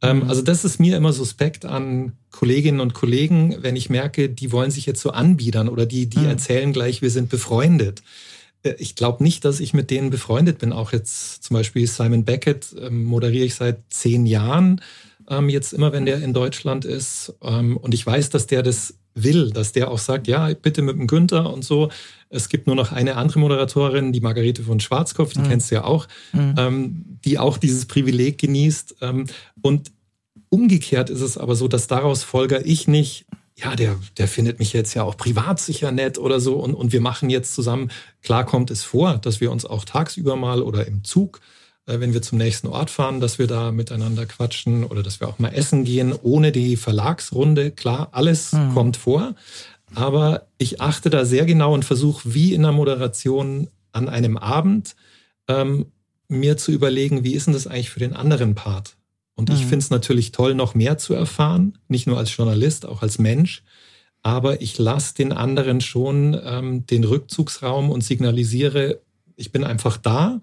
[0.01, 0.29] Ähm, mhm.
[0.29, 4.71] Also das ist mir immer suspekt an Kolleginnen und Kollegen, wenn ich merke, die wollen
[4.71, 6.29] sich jetzt so anbiedern oder die, die mhm.
[6.29, 8.01] erzählen gleich, wir sind befreundet.
[8.63, 10.73] Äh, ich glaube nicht, dass ich mit denen befreundet bin.
[10.73, 14.81] Auch jetzt zum Beispiel Simon Beckett ähm, moderiere ich seit zehn Jahren
[15.29, 17.33] ähm, jetzt immer, wenn der in Deutschland ist.
[17.39, 21.07] Und ich weiß, dass der das will, dass der auch sagt, ja, bitte mit dem
[21.07, 21.89] Günther und so.
[22.29, 25.49] Es gibt nur noch eine andere Moderatorin, die Margarete von Schwarzkopf, die mhm.
[25.49, 26.55] kennst du ja auch, mhm.
[26.57, 28.95] ähm, die auch dieses Privileg genießt.
[29.01, 29.27] Ähm,
[29.61, 29.91] und
[30.49, 34.73] umgekehrt ist es aber so, dass daraus folge ich nicht, ja, der, der findet mich
[34.73, 37.91] jetzt ja auch privat sicher nett oder so und, und wir machen jetzt zusammen.
[38.23, 41.39] Klar kommt es vor, dass wir uns auch tagsüber mal oder im Zug
[41.85, 45.39] wenn wir zum nächsten Ort fahren, dass wir da miteinander quatschen oder dass wir auch
[45.39, 47.71] mal essen gehen, ohne die Verlagsrunde.
[47.71, 48.73] Klar, alles mhm.
[48.73, 49.35] kommt vor.
[49.93, 54.95] Aber ich achte da sehr genau und versuche, wie in der Moderation an einem Abend,
[55.47, 55.87] ähm,
[56.29, 58.95] mir zu überlegen, wie ist denn das eigentlich für den anderen Part?
[59.35, 59.67] Und ich mhm.
[59.67, 63.63] finde es natürlich toll, noch mehr zu erfahren, nicht nur als Journalist, auch als Mensch.
[64.21, 69.01] Aber ich lasse den anderen schon ähm, den Rückzugsraum und signalisiere,
[69.35, 70.41] ich bin einfach da.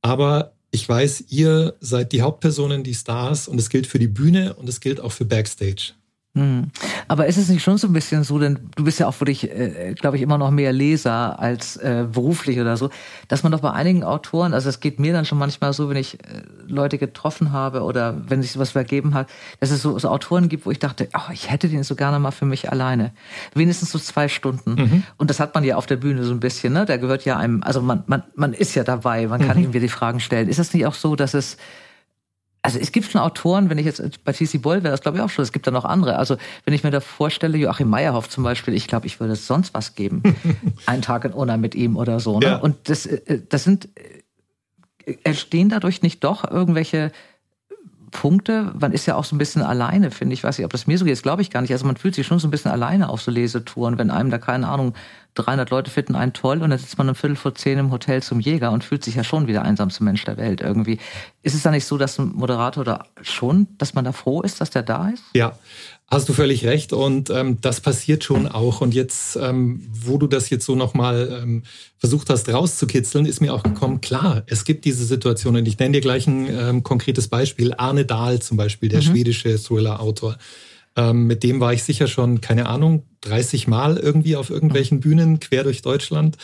[0.00, 4.54] Aber ich weiß, ihr seid die Hauptpersonen, die Stars und es gilt für die Bühne
[4.54, 5.94] und es gilt auch für Backstage.
[6.36, 6.70] Hm.
[7.08, 9.50] Aber ist es nicht schon so ein bisschen so, denn du bist ja auch wirklich,
[9.50, 12.90] äh, glaube ich, immer noch mehr Leser als äh, beruflich oder so,
[13.26, 15.96] dass man doch bei einigen Autoren, also es geht mir dann schon manchmal so, wenn
[15.96, 20.08] ich äh, Leute getroffen habe oder wenn sich sowas vergeben hat, dass es so, so
[20.08, 23.10] Autoren gibt, wo ich dachte, oh, ich hätte den so gerne mal für mich alleine.
[23.54, 24.74] Wenigstens so zwei Stunden.
[24.74, 25.02] Mhm.
[25.16, 26.86] Und das hat man ja auf der Bühne so ein bisschen, ne?
[26.86, 29.64] Da gehört ja einem, also man, man, man ist ja dabei, man kann mhm.
[29.64, 30.48] irgendwie die Fragen stellen.
[30.48, 31.56] Ist das nicht auch so, dass es
[32.62, 34.58] also es gibt schon Autoren, wenn ich jetzt bei T.C.
[34.58, 36.16] Boyle wäre, das glaube ich auch schon, es gibt da noch andere.
[36.16, 39.72] Also wenn ich mir da vorstelle, Joachim Meyerhoff zum Beispiel, ich glaube, ich würde sonst
[39.72, 40.22] was geben.
[40.86, 42.38] Einen Tag in Unna mit ihm oder so.
[42.38, 42.46] Ne?
[42.46, 42.56] Ja.
[42.56, 43.88] Und das, äh, das sind
[45.24, 47.12] entstehen dadurch nicht doch irgendwelche
[48.10, 48.72] Punkte.
[48.78, 50.42] Man ist ja auch so ein bisschen alleine, finde ich.
[50.42, 51.72] Weiß nicht, ob das mir so geht, das glaube ich gar nicht.
[51.72, 54.38] Also man fühlt sich schon so ein bisschen alleine auf so Lesetouren, wenn einem da,
[54.38, 54.94] keine Ahnung,
[55.34, 58.22] 300 Leute finden einen toll und dann sitzt man um Viertel vor zehn im Hotel
[58.22, 60.98] zum Jäger und fühlt sich ja schon wie der einsamste Mensch der Welt irgendwie.
[61.42, 64.60] Ist es da nicht so, dass ein Moderator da schon, dass man da froh ist,
[64.60, 65.22] dass der da ist?
[65.34, 65.56] Ja,
[66.12, 68.80] Hast du völlig recht und ähm, das passiert schon auch.
[68.80, 71.62] Und jetzt, ähm, wo du das jetzt so nochmal ähm,
[71.98, 75.64] versucht hast rauszukitzeln, ist mir auch gekommen, klar, es gibt diese Situationen.
[75.66, 77.74] Ich nenne dir gleich ein ähm, konkretes Beispiel.
[77.74, 79.04] Arne Dahl zum Beispiel, der mhm.
[79.04, 80.36] schwedische Thriller-Autor.
[80.96, 85.02] Ähm, mit dem war ich sicher schon, keine Ahnung, 30 Mal irgendwie auf irgendwelchen mhm.
[85.02, 86.36] Bühnen quer durch Deutschland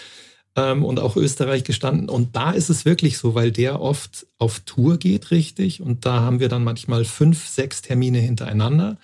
[0.56, 2.08] ähm, und auch Österreich gestanden.
[2.08, 5.82] Und da ist es wirklich so, weil der oft auf Tour geht, richtig.
[5.82, 8.96] Und da haben wir dann manchmal fünf, sechs Termine hintereinander.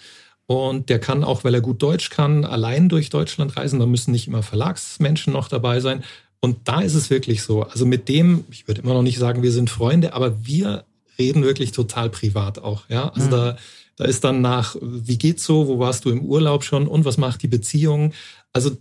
[0.47, 3.81] Und der kann auch, weil er gut Deutsch kann, allein durch Deutschland reisen.
[3.81, 6.03] Da müssen nicht immer Verlagsmenschen noch dabei sein.
[6.41, 7.63] Und da ist es wirklich so.
[7.63, 10.85] Also mit dem, ich würde immer noch nicht sagen, wir sind Freunde, aber wir
[11.19, 12.89] reden wirklich total privat auch.
[12.89, 13.31] Ja, also mhm.
[13.31, 13.57] da,
[14.03, 15.69] da ist dann nach, wie geht's so?
[15.69, 16.89] Wo warst du im Urlaub schon?
[16.89, 18.13] Und was macht die Beziehung?
[18.53, 18.77] Also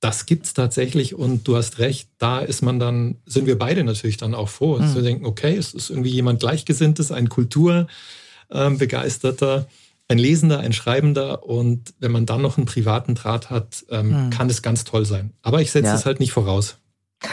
[0.00, 4.16] das gibt's tatsächlich und du hast recht, da ist man dann, sind wir beide natürlich
[4.16, 4.78] dann auch froh.
[4.78, 4.94] Mhm.
[4.94, 9.56] wir denken, okay, es ist irgendwie jemand Gleichgesinntes, ein Kulturbegeisterter.
[9.58, 9.64] Ähm,
[10.08, 14.30] ein Lesender, ein Schreibender und wenn man dann noch einen privaten Draht hat, ähm, hm.
[14.30, 15.32] kann es ganz toll sein.
[15.42, 15.94] Aber ich setze ja.
[15.94, 16.76] es halt nicht voraus.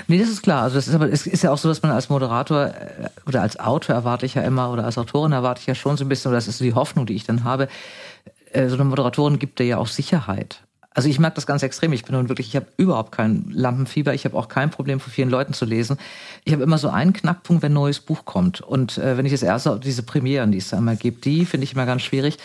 [0.07, 0.63] Nee, das ist klar.
[0.63, 3.41] Also das ist aber es ist ja auch so, dass man als Moderator äh, oder
[3.41, 6.09] als Autor erwarte ich ja immer oder als Autorin erwarte ich ja schon so ein
[6.09, 7.67] bisschen, oder das ist so die Hoffnung, die ich dann habe.
[8.51, 10.61] Äh, so eine Moderatorin gibt dir ja auch Sicherheit.
[10.91, 11.93] Also ich merke das ganz extrem.
[11.93, 14.13] Ich bin nun wirklich, ich habe überhaupt kein Lampenfieber.
[14.13, 15.97] Ich habe auch kein Problem, vor vielen Leuten zu lesen.
[16.45, 18.61] Ich habe immer so einen Knackpunkt, wenn ein neues Buch kommt.
[18.61, 21.65] Und äh, wenn ich das erste, diese Premieren, die es da immer gibt, die finde
[21.65, 22.37] ich immer ganz schwierig,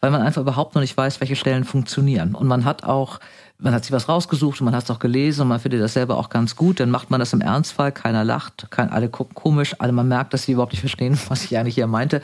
[0.00, 2.34] weil man einfach überhaupt noch nicht weiß, welche Stellen funktionieren.
[2.34, 3.20] Und man hat auch
[3.60, 5.94] man hat sich was rausgesucht und man hat es auch gelesen und man findet das
[5.94, 9.34] selber auch ganz gut, dann macht man das im Ernstfall, keiner lacht, kein, alle gucken
[9.34, 12.22] komisch, alle man merkt, dass sie überhaupt nicht verstehen, was ich eigentlich hier meinte.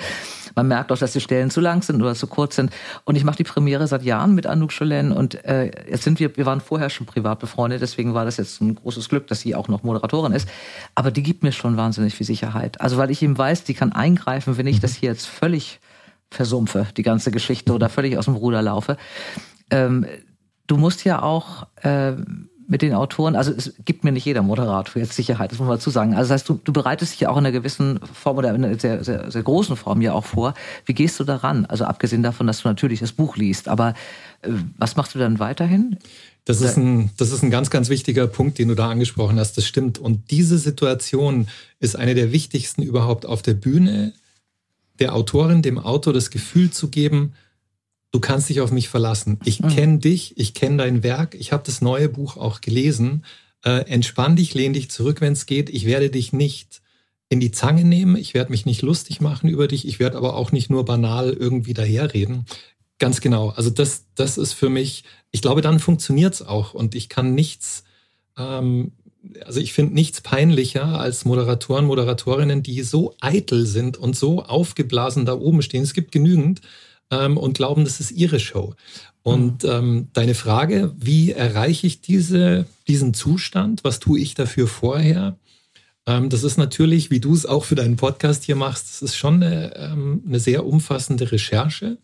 [0.55, 2.71] Man merkt auch, dass die Stellen zu lang sind oder zu kurz sind.
[3.05, 6.37] Und ich mache die Premiere seit Jahren mit Anouk Scholen und äh, jetzt sind wir,
[6.37, 9.57] wir waren vorher schon privat befreundet, deswegen war das jetzt ein großes Glück, dass sie
[9.57, 10.49] auch noch Moderatorin ist.
[10.95, 12.81] Aber die gibt mir schon wahnsinnig viel Sicherheit.
[12.81, 15.81] Also weil ich eben weiß, die kann eingreifen, wenn ich das hier jetzt völlig
[16.35, 18.97] versumpfe, die ganze Geschichte oder völlig aus dem Ruder laufe.
[19.71, 20.07] Ähm,
[20.67, 22.13] du musst ja auch äh,
[22.67, 25.77] mit den Autoren, also es gibt mir nicht jeder Moderator jetzt Sicherheit, das muss man
[25.77, 26.15] dazu sagen.
[26.15, 28.65] Also das heißt, du, du bereitest dich ja auch in einer gewissen Form oder in
[28.65, 30.55] einer sehr, sehr, sehr großen Form ja auch vor.
[30.87, 31.67] Wie gehst du daran?
[31.67, 33.95] Also abgesehen davon, dass du natürlich das Buch liest, aber
[34.43, 35.99] äh, was machst du dann weiterhin?
[36.47, 39.57] Das ist, ein, das ist ein ganz, ganz wichtiger Punkt, den du da angesprochen hast.
[39.57, 39.99] Das stimmt.
[39.99, 41.49] Und diese Situation
[41.81, 44.13] ist eine der wichtigsten überhaupt auf der Bühne,
[44.99, 47.35] der Autorin, dem Autor das Gefühl zu geben,
[48.13, 49.41] du kannst dich auf mich verlassen.
[49.45, 49.69] Ich mhm.
[49.69, 53.25] kenne dich, ich kenne dein Werk, ich habe das neue Buch auch gelesen.
[53.65, 55.69] Äh, entspann dich, lehn dich zurück, wenn es geht.
[55.71, 56.83] Ich werde dich nicht
[57.29, 60.37] in die Zange nehmen, ich werde mich nicht lustig machen über dich, ich werde aber
[60.37, 62.45] auch nicht nur banal irgendwie daherreden.
[62.99, 63.49] Ganz genau.
[63.49, 67.35] Also das, das ist für mich, ich glaube, dann funktioniert es auch und ich kann
[67.35, 67.83] nichts,
[68.39, 68.93] ähm,
[69.45, 75.25] also ich finde nichts peinlicher als Moderatoren, Moderatorinnen, die so eitel sind und so aufgeblasen
[75.25, 75.83] da oben stehen.
[75.83, 76.61] Es gibt genügend,
[77.11, 78.75] ähm, und glauben, das ist ihre Show.
[79.23, 79.71] Und mhm.
[79.71, 83.85] ähm, deine Frage, wie erreiche ich diese, diesen Zustand?
[83.85, 85.37] Was tue ich dafür vorher?
[86.07, 89.17] Ähm, das ist natürlich, wie du es auch für deinen Podcast hier machst, das ist
[89.17, 91.99] schon eine, ähm, eine sehr umfassende Recherche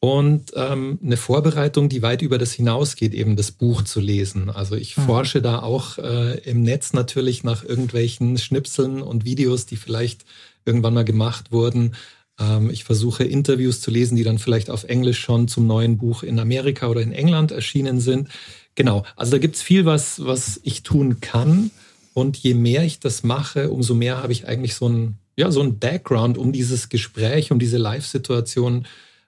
[0.00, 4.50] und ähm, eine Vorbereitung, die weit über das hinausgeht, eben das Buch zu lesen.
[4.50, 5.02] Also ich mhm.
[5.02, 10.24] forsche da auch äh, im Netz natürlich nach irgendwelchen Schnipseln und Videos, die vielleicht
[10.64, 11.96] irgendwann mal gemacht wurden
[12.38, 16.22] ähm, ich versuche Interviews zu lesen, die dann vielleicht auf Englisch schon zum neuen Buch
[16.22, 18.28] in Amerika oder in England erschienen sind.
[18.74, 21.70] Genau, also da gibt's viel, was, was ich tun kann.
[22.12, 25.60] Und je mehr ich das mache, umso mehr habe ich eigentlich so ein, ja, so
[25.60, 28.86] ein Background, um dieses Gespräch, um diese Live-Situation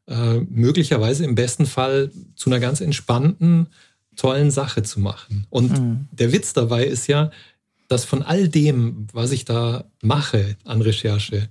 [0.09, 3.68] äh, möglicherweise im besten Fall zu einer ganz entspannten,
[4.16, 5.47] tollen Sache zu machen.
[5.51, 6.09] Und mhm.
[6.11, 7.31] der Witz dabei ist ja,
[7.88, 11.49] dass von all dem, was ich da mache an Recherche,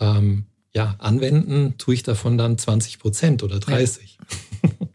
[0.00, 0.44] ähm,
[0.74, 4.18] ja, anwenden tue ich davon dann 20 Prozent oder 30.
[4.18, 4.36] Ja.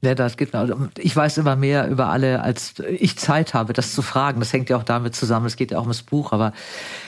[0.02, 0.54] Das geht.
[0.54, 4.40] Also ich weiß immer mehr über alle, als ich Zeit habe, das zu fragen.
[4.40, 5.46] Das hängt ja auch damit zusammen.
[5.46, 6.54] Es geht ja auch ums Buch, aber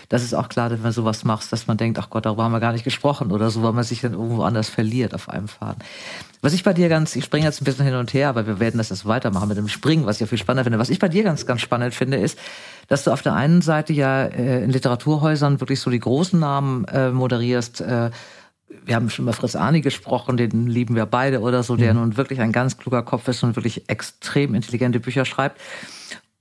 [0.10, 2.52] das ist auch klar, wenn man sowas macht, dass man denkt, ach Gott, darüber haben
[2.52, 5.48] wir gar nicht gesprochen oder so, weil man sich dann irgendwo anders verliert auf einem
[5.48, 5.84] Faden.
[6.41, 8.60] Was ich bei dir ganz, ich springe jetzt ein bisschen hin und her, aber wir
[8.60, 10.80] werden das jetzt weitermachen mit dem Springen, was ich ja viel spannender finde.
[10.80, 12.38] Was ich bei dir ganz, ganz spannend finde, ist,
[12.88, 16.86] dass du auf der einen Seite ja äh, in Literaturhäusern wirklich so die großen Namen
[16.86, 18.12] äh, moderierst, äh,
[18.67, 21.99] wir haben schon über Fritz Arni gesprochen, den lieben wir beide oder so, der mhm.
[21.99, 25.60] nun wirklich ein ganz kluger Kopf ist und wirklich extrem intelligente Bücher schreibt.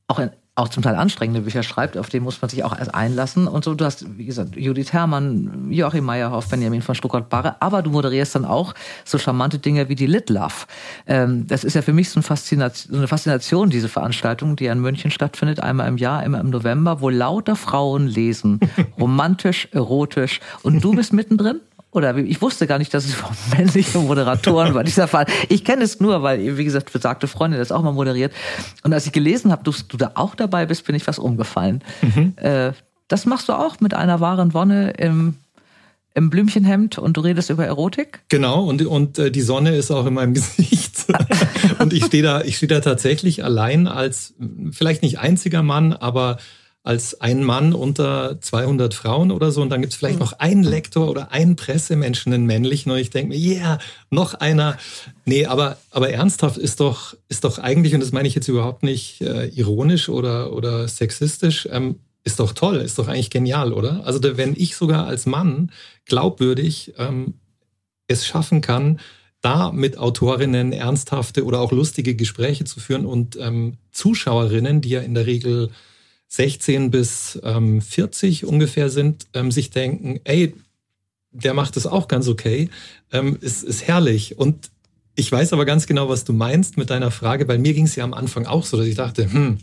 [0.06, 2.94] Auch in auch zum Teil anstrengende Bücher schreibt, auf die muss man sich auch erst
[2.94, 3.48] einlassen.
[3.48, 7.90] Und so, du hast, wie gesagt, Judith Herrmann, Joachim Meyerhoff, Benjamin von Stuttgart-Barre, aber du
[7.90, 8.72] moderierst dann auch
[9.04, 10.66] so charmante Dinge wie die Lit Love.
[11.08, 14.64] Ähm, das ist ja für mich so, ein Faszination, so eine Faszination, diese Veranstaltung, die
[14.64, 18.60] ja in München stattfindet, einmal im Jahr, immer im November, wo lauter Frauen lesen.
[19.00, 20.38] Romantisch, erotisch.
[20.62, 21.60] Und du bist mittendrin?
[21.94, 23.14] Oder ich wusste gar nicht, dass es
[23.57, 25.26] männliche Moderatoren war, dieser Fall.
[25.48, 28.33] Ich kenne es nur, weil, wie gesagt, besagte Freundin das auch mal moderiert.
[28.83, 31.83] Und als ich gelesen habe, dass du da auch dabei bist, bin ich was umgefallen.
[32.02, 32.35] Mhm.
[32.37, 32.72] Äh,
[33.07, 35.37] das machst du auch mit einer wahren Wonne im,
[36.14, 38.22] im Blümchenhemd und du redest über Erotik?
[38.28, 41.07] Genau, und, und äh, die Sonne ist auch in meinem Gesicht.
[41.78, 44.35] und ich stehe da, ich stehe da tatsächlich allein als,
[44.72, 46.38] vielleicht nicht einziger Mann, aber
[46.85, 49.62] als ein Mann unter 200 Frauen oder so.
[49.62, 50.27] Und dann gibt es vielleicht mhm.
[50.27, 52.92] noch einen Lektor oder einen Pressemenschen, einen männlichen.
[52.92, 53.79] Und ich denke mir, yeah,
[54.11, 54.77] noch einer.
[55.25, 58.83] Nee, aber, aber ernsthaft ist doch, ist doch eigentlich, und das meine ich jetzt überhaupt
[58.83, 64.03] nicht äh, ironisch oder, oder sexistisch, ähm, ist doch toll, ist doch eigentlich genial, oder?
[64.05, 65.73] Also wenn ich sogar als Mann
[66.05, 67.35] glaubwürdig ähm,
[68.09, 69.01] es schaffen kann,
[69.40, 75.01] da mit Autorinnen ernsthafte oder auch lustige Gespräche zu führen und ähm, Zuschauerinnen, die ja
[75.01, 75.70] in der Regel
[76.28, 80.54] 16 bis ähm, 40 ungefähr sind, ähm, sich denken, ey,
[81.30, 82.70] der macht es auch ganz okay,
[83.12, 84.38] ähm, ist, ist herrlich.
[84.38, 84.70] Und
[85.16, 87.44] ich weiß aber ganz genau, was du meinst mit deiner Frage.
[87.44, 89.58] Bei mir ging es ja am Anfang auch so, dass ich dachte, hm,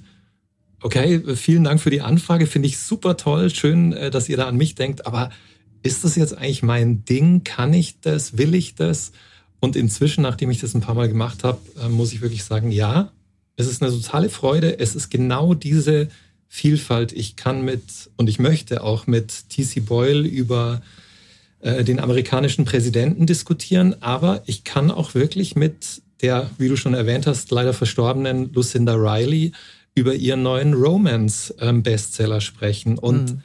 [0.82, 4.48] okay, vielen Dank für die Anfrage, finde ich super toll, schön, äh, dass ihr da
[4.48, 5.30] an mich denkt, aber
[5.84, 7.44] ist das jetzt eigentlich mein Ding?
[7.44, 8.38] Kann ich das?
[8.38, 9.12] Will ich das?
[9.60, 12.72] Und inzwischen, nachdem ich das ein paar Mal gemacht habe, äh, muss ich wirklich sagen,
[12.72, 13.12] ja,
[13.56, 14.80] es ist eine totale Freude.
[14.80, 16.10] Es ist genau diese
[16.54, 17.14] Vielfalt.
[17.14, 20.82] Ich kann mit und ich möchte auch mit TC Boyle über
[21.62, 26.94] äh, den amerikanischen Präsidenten diskutieren, aber ich kann auch wirklich mit der, wie du schon
[26.94, 29.54] erwähnt hast, leider verstorbenen Lucinda Riley
[29.96, 32.98] über ihren neuen Romance-Bestseller ähm, sprechen.
[32.98, 33.42] Und mhm.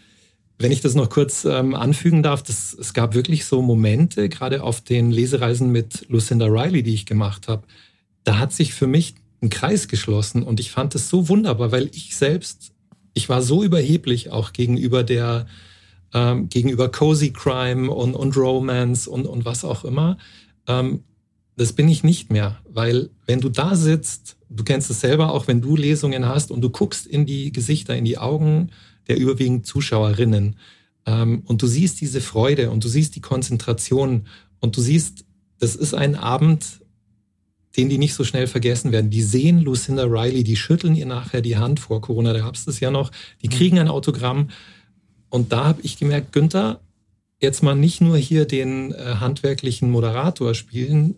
[0.59, 4.65] wenn ich das noch kurz ähm, anfügen darf, das, es gab wirklich so Momente, gerade
[4.65, 7.63] auf den Lesereisen mit Lucinda Riley, die ich gemacht habe,
[8.25, 11.89] da hat sich für mich ein Kreis geschlossen und ich fand es so wunderbar, weil
[11.95, 12.73] ich selbst
[13.17, 15.47] ich war so überheblich auch gegenüber der,
[16.13, 20.19] ähm, gegenüber Cozy Crime und, und Romance und, und was auch immer.
[20.69, 21.03] Ähm,
[21.57, 25.49] das bin ich nicht mehr, weil wenn du da sitzt, du kennst es selber auch,
[25.49, 28.71] wenn du Lesungen hast und du guckst in die Gesichter, in die Augen
[29.09, 30.57] der überwiegend Zuschauerinnen
[31.07, 34.27] ähm, und du siehst diese Freude und du siehst die Konzentration
[34.61, 35.25] und du siehst,
[35.59, 36.83] das ist ein Abend,
[37.77, 39.11] den die nicht so schnell vergessen werden.
[39.11, 42.65] Die sehen Lucinda Riley, die schütteln ihr nachher die Hand vor Corona, da gab es
[42.65, 43.11] das ja noch,
[43.43, 43.53] die mhm.
[43.53, 44.49] kriegen ein Autogramm.
[45.29, 46.81] Und da habe ich gemerkt, Günther,
[47.41, 51.17] jetzt mal nicht nur hier den äh, handwerklichen Moderator spielen.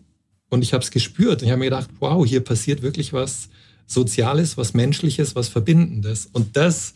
[0.49, 1.41] Und ich habe es gespürt.
[1.41, 3.49] Und ich habe mir gedacht, wow, hier passiert wirklich was
[3.85, 6.27] Soziales, was Menschliches, was Verbindendes.
[6.33, 6.93] Und das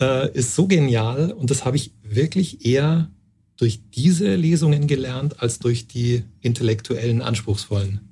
[0.00, 1.32] äh, ist so genial.
[1.32, 3.10] Und das habe ich wirklich eher
[3.56, 8.05] durch diese Lesungen gelernt, als durch die intellektuellen, anspruchsvollen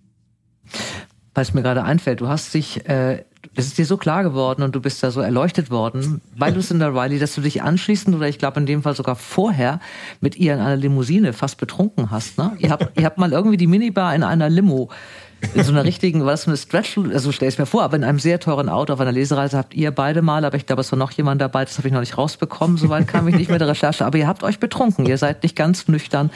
[1.34, 3.24] weil es mir gerade einfällt, du hast dich, äh,
[3.56, 6.88] es ist dir so klar geworden und du bist da so erleuchtet worden bei Lucinda
[6.88, 9.80] Riley, dass du dich anschließend oder ich glaube in dem Fall sogar vorher
[10.20, 12.38] mit ihr in einer Limousine fast betrunken hast.
[12.38, 12.52] Ne?
[12.58, 14.90] Ihr habt, ihr habt mal irgendwie die Minibar in einer Limo
[15.54, 18.18] in so einer richtigen, was eine Stretch, also stell ich mir vor, aber in einem
[18.18, 20.98] sehr teuren Auto auf einer Lesereise habt ihr beide mal, aber ich glaube, es war
[20.98, 23.68] noch jemand dabei, das habe ich noch nicht rausbekommen, soweit kam ich nicht mit der
[23.68, 26.30] Recherche, aber ihr habt euch betrunken, ihr seid nicht ganz nüchtern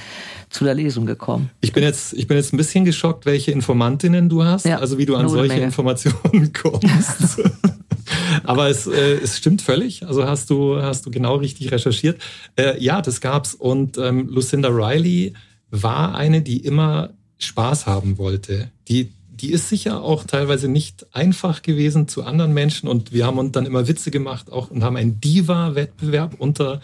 [0.51, 1.51] zu der Lesung gekommen.
[1.61, 4.99] Ich bin jetzt, ich bin jetzt ein bisschen geschockt, welche Informantinnen du hast, ja, also
[4.99, 5.67] wie du an solche Menge.
[5.67, 7.41] Informationen kommst.
[8.45, 10.07] Aber es, äh, es stimmt völlig.
[10.07, 12.21] Also hast du, hast du genau richtig recherchiert.
[12.57, 13.55] Äh, ja, das gab's.
[13.55, 15.35] Und ähm, Lucinda Riley
[15.71, 18.71] war eine, die immer Spaß haben wollte.
[18.89, 23.39] Die, die ist sicher auch teilweise nicht einfach gewesen zu anderen Menschen und wir haben
[23.39, 26.81] uns dann immer Witze gemacht auch und haben einen Diva-Wettbewerb unter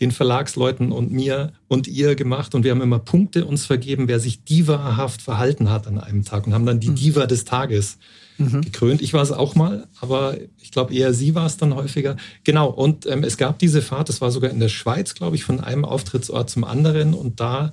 [0.00, 4.18] den Verlagsleuten und mir und ihr gemacht und wir haben immer Punkte uns vergeben, wer
[4.18, 6.96] sich divahaft verhalten hat an einem Tag und haben dann die mhm.
[6.96, 7.98] Diva des Tages
[8.38, 8.62] mhm.
[8.62, 9.00] gekrönt.
[9.00, 12.16] Ich war es auch mal, aber ich glaube eher sie war es dann häufiger.
[12.42, 15.44] Genau, und ähm, es gab diese Fahrt, das war sogar in der Schweiz, glaube ich,
[15.44, 17.72] von einem Auftrittsort zum anderen und da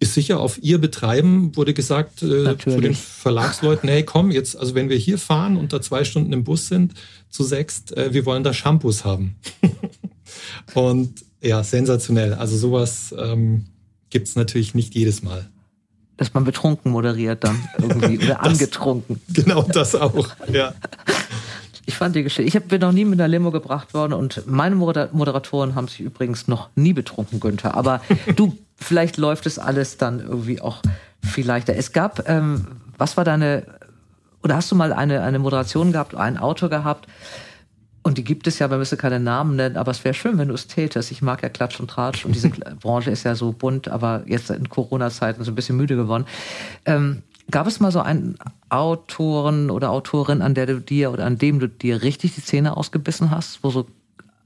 [0.00, 4.74] ist sicher auf ihr Betreiben, wurde gesagt äh, zu den Verlagsleuten, hey komm, jetzt, also
[4.74, 6.94] wenn wir hier fahren und da zwei Stunden im Bus sind,
[7.30, 9.36] zu sechst, äh, wir wollen da Shampoos haben.
[10.74, 12.34] und ja, sensationell.
[12.34, 13.66] Also sowas ähm,
[14.10, 15.48] gibt es natürlich nicht jedes Mal.
[16.16, 19.20] Dass man betrunken moderiert dann irgendwie oder das, angetrunken.
[19.28, 20.74] Genau das auch, ja.
[21.86, 22.58] Ich fand die Geschichte.
[22.58, 26.48] Ich bin noch nie mit einer Limo gebracht worden und meine Moderatoren haben sich übrigens
[26.48, 27.74] noch nie betrunken, Günther.
[27.76, 28.00] Aber
[28.36, 30.82] du vielleicht läuft es alles dann irgendwie auch
[31.22, 31.74] viel leichter.
[31.76, 32.66] Es gab, ähm,
[32.98, 33.66] was war deine,
[34.42, 37.08] oder hast du mal eine, eine Moderation gehabt, einen Autor gehabt,
[38.06, 40.48] Und die gibt es ja, wir müssen keine Namen nennen, aber es wäre schön, wenn
[40.48, 41.10] du es tätest.
[41.10, 42.50] Ich mag ja Klatsch und Tratsch und diese
[42.82, 46.26] Branche ist ja so bunt, aber jetzt in Corona-Zeiten so ein bisschen müde geworden.
[46.84, 48.36] Ähm, gab es mal so einen
[48.68, 52.76] Autoren oder Autorin, an der du dir oder an dem du dir richtig die Zähne
[52.76, 53.86] ausgebissen hast, wo so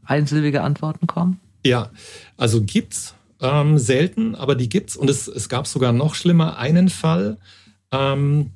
[0.04, 1.40] einsilbige Antworten kommen?
[1.64, 1.90] Ja,
[2.36, 6.88] also gibt's ähm, selten, aber die gibt's und es, es gab sogar noch schlimmer einen
[6.88, 7.38] Fall.
[7.92, 8.50] Ähm,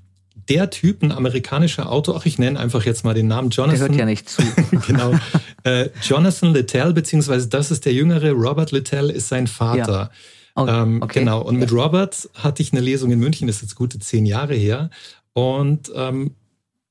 [0.48, 3.78] der Typ, ein amerikanischer Autor, ach, ich nenne einfach jetzt mal den Namen Jonathan.
[3.78, 4.42] Der hört ja nicht zu.
[4.86, 5.14] genau.
[5.62, 10.10] Äh, Jonathan Littell, beziehungsweise das ist der jüngere, Robert Littell ist sein Vater.
[10.56, 10.62] Ja.
[10.62, 11.20] Oh, ähm, okay.
[11.20, 11.42] Genau.
[11.42, 11.72] Und mit.
[11.72, 14.90] Robert hatte ich eine Lesung in München, das ist jetzt gute zehn Jahre her.
[15.32, 16.34] Und ähm,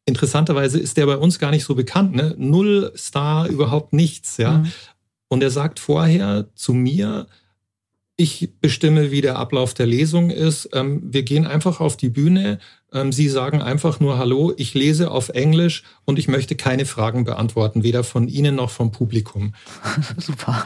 [0.06, 2.34] interessanterweise ist der bei uns gar nicht so bekannt, ne?
[2.38, 4.60] Null Star, überhaupt nichts, ja.
[4.60, 4.72] Mhm.
[5.28, 7.28] Und er sagt vorher zu mir,
[8.22, 10.70] ich bestimme, wie der Ablauf der Lesung ist.
[10.74, 12.60] Ähm, wir gehen einfach auf die Bühne.
[12.94, 17.24] Ähm, Sie sagen einfach nur Hallo, ich lese auf Englisch und ich möchte keine Fragen
[17.24, 19.54] beantworten, weder von Ihnen noch vom Publikum.
[20.18, 20.66] Super.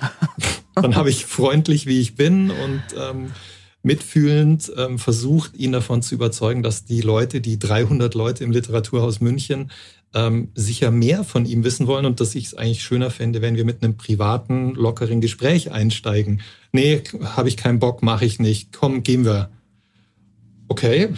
[0.76, 3.32] Dann habe ich freundlich, wie ich bin und ähm,
[3.84, 9.22] mitfühlend ähm, versucht, ihn davon zu überzeugen, dass die Leute, die 300 Leute im Literaturhaus
[9.22, 9.72] München,
[10.16, 13.58] ähm, sicher mehr von ihm wissen wollen und dass ich es eigentlich schöner fände, wenn
[13.58, 16.42] wir mit einem privaten, lockeren Gespräch einsteigen.
[16.72, 18.72] Nee, habe ich keinen Bock, mache ich nicht.
[18.72, 19.50] Komm, gehen wir.
[20.70, 21.10] Okay,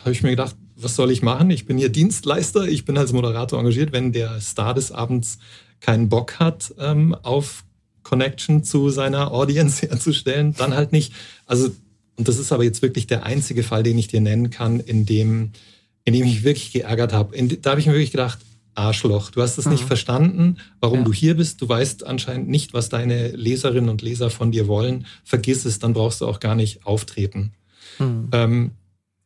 [0.00, 1.50] habe ich mir gedacht, was soll ich machen?
[1.50, 3.92] Ich bin hier Dienstleister, ich bin als Moderator engagiert.
[3.92, 5.38] Wenn der Star des Abends
[5.80, 7.64] keinen Bock hat, ähm, auf
[8.04, 11.12] Connection zu seiner Audience herzustellen, dann halt nicht.
[11.46, 11.70] Also,
[12.16, 15.04] und das ist aber jetzt wirklich der einzige Fall, den ich dir nennen kann, in
[15.04, 15.50] dem
[16.06, 17.36] in dem ich mich wirklich geärgert habe.
[17.58, 18.38] Da habe ich mir wirklich gedacht,
[18.74, 19.72] Arschloch, du hast es mhm.
[19.72, 21.04] nicht verstanden, warum ja.
[21.04, 21.60] du hier bist.
[21.60, 25.06] Du weißt anscheinend nicht, was deine Leserinnen und Leser von dir wollen.
[25.24, 27.52] Vergiss es, dann brauchst du auch gar nicht auftreten.
[27.98, 28.28] Mhm.
[28.32, 28.70] Ähm,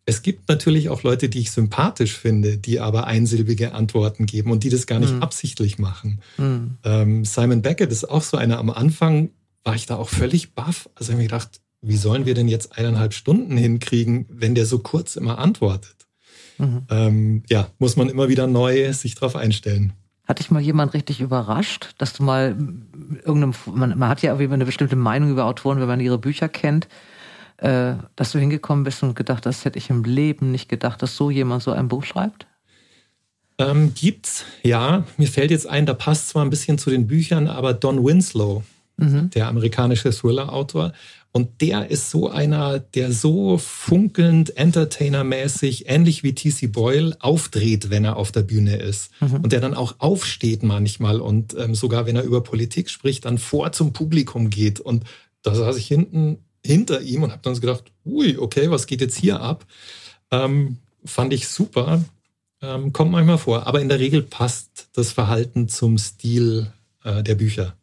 [0.06, 4.64] es gibt natürlich auch Leute, die ich sympathisch finde, die aber einsilbige Antworten geben und
[4.64, 5.22] die das gar nicht mhm.
[5.22, 6.20] absichtlich machen.
[6.38, 6.78] Mhm.
[6.84, 8.58] Ähm, Simon Beckett ist auch so einer.
[8.58, 9.30] Am Anfang
[9.64, 10.88] war ich da auch völlig baff.
[10.94, 14.66] Also ich habe mir gedacht, wie sollen wir denn jetzt eineinhalb Stunden hinkriegen, wenn der
[14.66, 15.99] so kurz immer antwortet?
[16.60, 16.82] Mhm.
[16.90, 19.92] Ähm, ja, muss man immer wieder neu sich drauf einstellen.
[20.26, 22.56] Hat dich mal jemand richtig überrascht, dass du mal
[23.24, 26.48] irgendeinem, man, man hat ja irgendwie eine bestimmte Meinung über Autoren, wenn man ihre Bücher
[26.48, 26.88] kennt,
[27.56, 31.16] äh, dass du hingekommen bist und gedacht, das hätte ich im Leben nicht gedacht, dass
[31.16, 32.46] so jemand so ein Buch schreibt?
[33.58, 35.04] Ähm, gibt's, ja.
[35.18, 38.62] Mir fällt jetzt ein, da passt zwar ein bisschen zu den Büchern, aber Don Winslow,
[38.96, 39.30] mhm.
[39.30, 40.92] der amerikanische Thriller-Autor,
[41.32, 46.66] und der ist so einer, der so funkelnd, entertainermäßig, ähnlich wie T.C.
[46.66, 49.10] Boyle, aufdreht, wenn er auf der Bühne ist.
[49.20, 49.36] Mhm.
[49.36, 53.38] Und der dann auch aufsteht manchmal und ähm, sogar, wenn er über Politik spricht, dann
[53.38, 54.80] vor zum Publikum geht.
[54.80, 55.04] Und
[55.42, 59.16] da saß ich hinten hinter ihm und habe dann gedacht, ui, okay, was geht jetzt
[59.16, 59.64] hier ab?
[60.32, 62.04] Ähm, fand ich super.
[62.60, 63.68] Ähm, kommt manchmal vor.
[63.68, 66.72] Aber in der Regel passt das Verhalten zum Stil
[67.04, 67.76] äh, der Bücher.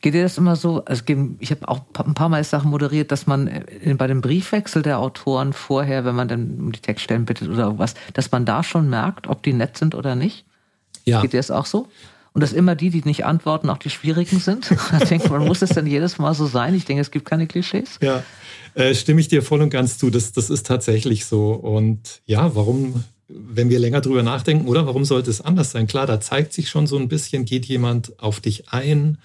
[0.00, 0.84] Geht dir das immer so?
[0.84, 1.02] Also
[1.38, 4.98] ich habe auch ein paar Mal Sachen moderiert, dass man äh, bei dem Briefwechsel der
[4.98, 8.90] Autoren vorher, wenn man dann um die Textstellen bittet oder irgendwas, dass man da schon
[8.90, 10.44] merkt, ob die nett sind oder nicht?
[11.04, 11.22] Ja.
[11.22, 11.88] Geht dir das auch so?
[12.34, 14.70] Und dass immer die, die nicht antworten, auch die schwierigen sind?
[15.00, 16.74] Ich denke, man, muss es dann jedes Mal so sein?
[16.74, 17.98] Ich denke, es gibt keine Klischees.
[18.02, 18.24] Ja,
[18.74, 20.10] äh, stimme ich dir voll und ganz zu.
[20.10, 21.52] Das, das ist tatsächlich so.
[21.52, 25.86] Und ja, warum, wenn wir länger drüber nachdenken, oder warum sollte es anders sein?
[25.86, 29.18] Klar, da zeigt sich schon so ein bisschen, geht jemand auf dich ein?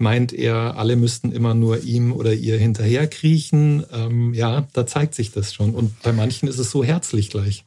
[0.00, 3.84] Meint er, alle müssten immer nur ihm oder ihr hinterherkriechen.
[3.92, 5.74] Ähm, ja, da zeigt sich das schon.
[5.74, 7.64] Und bei manchen ist es so herzlich gleich.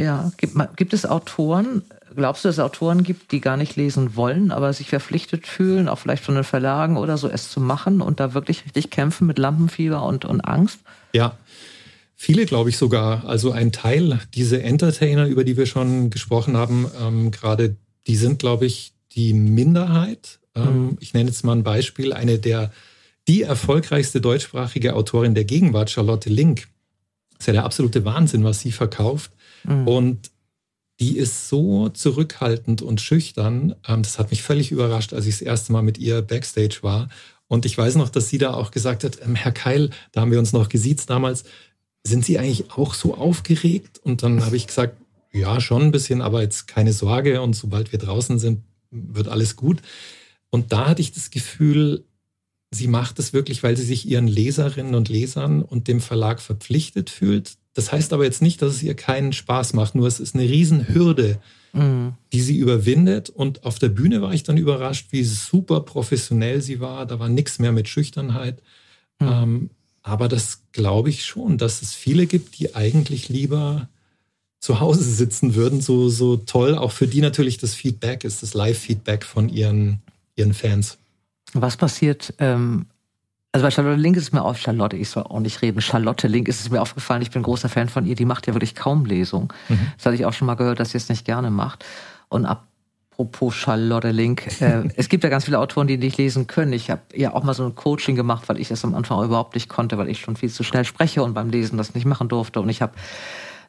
[0.00, 1.82] Ja, gibt, gibt es Autoren,
[2.14, 5.88] glaubst du, dass es Autoren gibt, die gar nicht lesen wollen, aber sich verpflichtet fühlen,
[5.88, 9.26] auch vielleicht von den Verlagen oder so, es zu machen und da wirklich richtig kämpfen
[9.26, 10.80] mit Lampenfieber und, und Angst?
[11.12, 11.36] Ja,
[12.14, 13.26] viele glaube ich sogar.
[13.26, 18.38] Also ein Teil, diese Entertainer, über die wir schon gesprochen haben, ähm, gerade die sind,
[18.38, 20.96] glaube ich, die Minderheit mhm.
[21.00, 22.12] Ich nenne jetzt mal ein Beispiel.
[22.12, 22.72] Eine der,
[23.28, 26.68] die erfolgreichste deutschsprachige Autorin der Gegenwart, Charlotte Link.
[27.32, 29.32] Das ist ja der absolute Wahnsinn, was sie verkauft.
[29.64, 29.88] Mhm.
[29.88, 30.30] Und
[31.00, 33.74] die ist so zurückhaltend und schüchtern.
[33.86, 37.08] Ähm, das hat mich völlig überrascht, als ich das erste Mal mit ihr backstage war.
[37.48, 40.30] Und ich weiß noch, dass sie da auch gesagt hat, ähm, Herr Keil, da haben
[40.30, 41.44] wir uns noch gesiezt damals,
[42.04, 44.00] sind Sie eigentlich auch so aufgeregt?
[44.02, 44.96] Und dann habe ich gesagt,
[45.32, 47.40] ja, schon ein bisschen, aber jetzt keine Sorge.
[47.40, 49.80] Und sobald wir draußen sind, wird alles gut.
[50.52, 52.04] Und da hatte ich das Gefühl,
[52.70, 57.10] sie macht es wirklich, weil sie sich ihren Leserinnen und Lesern und dem Verlag verpflichtet
[57.10, 57.54] fühlt.
[57.74, 60.44] Das heißt aber jetzt nicht, dass es ihr keinen Spaß macht, nur es ist eine
[60.44, 61.40] Riesenhürde,
[61.72, 62.12] mhm.
[62.34, 63.30] die sie überwindet.
[63.30, 67.06] Und auf der Bühne war ich dann überrascht, wie super professionell sie war.
[67.06, 68.62] Da war nichts mehr mit Schüchternheit.
[69.20, 69.28] Mhm.
[69.28, 69.70] Ähm,
[70.02, 73.88] aber das glaube ich schon, dass es viele gibt, die eigentlich lieber
[74.60, 78.54] zu Hause sitzen würden, so, so toll auch für die natürlich das Feedback ist, das
[78.54, 80.02] Live-Feedback von ihren,
[80.36, 80.98] ihren Fans.
[81.54, 82.86] Was passiert, ähm,
[83.52, 86.26] also bei Charlotte Link ist es mir auf, Charlotte, ich soll auch nicht reden, Charlotte
[86.26, 88.74] Link ist es mir aufgefallen, ich bin großer Fan von ihr, die macht ja wirklich
[88.74, 89.52] kaum Lesung.
[89.68, 89.92] Mhm.
[89.96, 91.84] Das hatte ich auch schon mal gehört, dass sie es nicht gerne macht.
[92.30, 96.72] Und apropos Charlotte Link, äh, es gibt ja ganz viele Autoren, die nicht lesen können.
[96.72, 99.54] Ich habe ja auch mal so ein Coaching gemacht, weil ich das am Anfang überhaupt
[99.54, 102.28] nicht konnte, weil ich schon viel zu schnell spreche und beim Lesen das nicht machen
[102.28, 102.58] durfte.
[102.62, 102.94] Und ich habe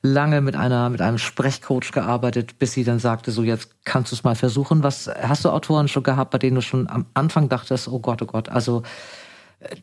[0.04, 4.16] lange mit einer mit einem Sprechcoach gearbeitet, bis sie dann sagte, so jetzt kannst du
[4.16, 4.84] es mal versuchen.
[4.84, 8.22] Was hast du Autoren schon gehabt, bei denen du schon am Anfang dachtest, oh Gott,
[8.22, 8.84] oh Gott, also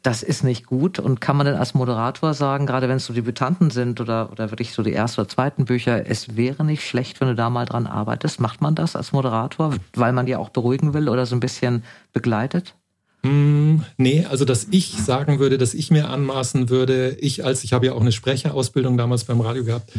[0.03, 0.99] das ist nicht gut.
[0.99, 4.51] Und kann man denn als Moderator sagen, gerade wenn es so Debütanten sind oder, oder
[4.51, 7.65] wirklich so die ersten oder zweiten Bücher, es wäre nicht schlecht, wenn du da mal
[7.65, 8.41] dran arbeitest?
[8.41, 11.83] Macht man das als Moderator, weil man die auch beruhigen will oder so ein bisschen
[12.13, 12.75] begleitet?
[13.23, 17.73] Mm, nee, also dass ich sagen würde, dass ich mir anmaßen würde, ich als, ich
[17.73, 19.91] habe ja auch eine Sprecherausbildung damals beim Radio gehabt,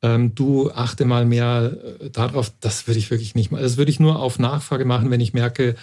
[0.00, 3.60] ähm, du achte mal mehr äh, darauf, das würde ich wirklich nicht mal.
[3.60, 5.74] Das würde ich nur auf Nachfrage machen, wenn ich merke,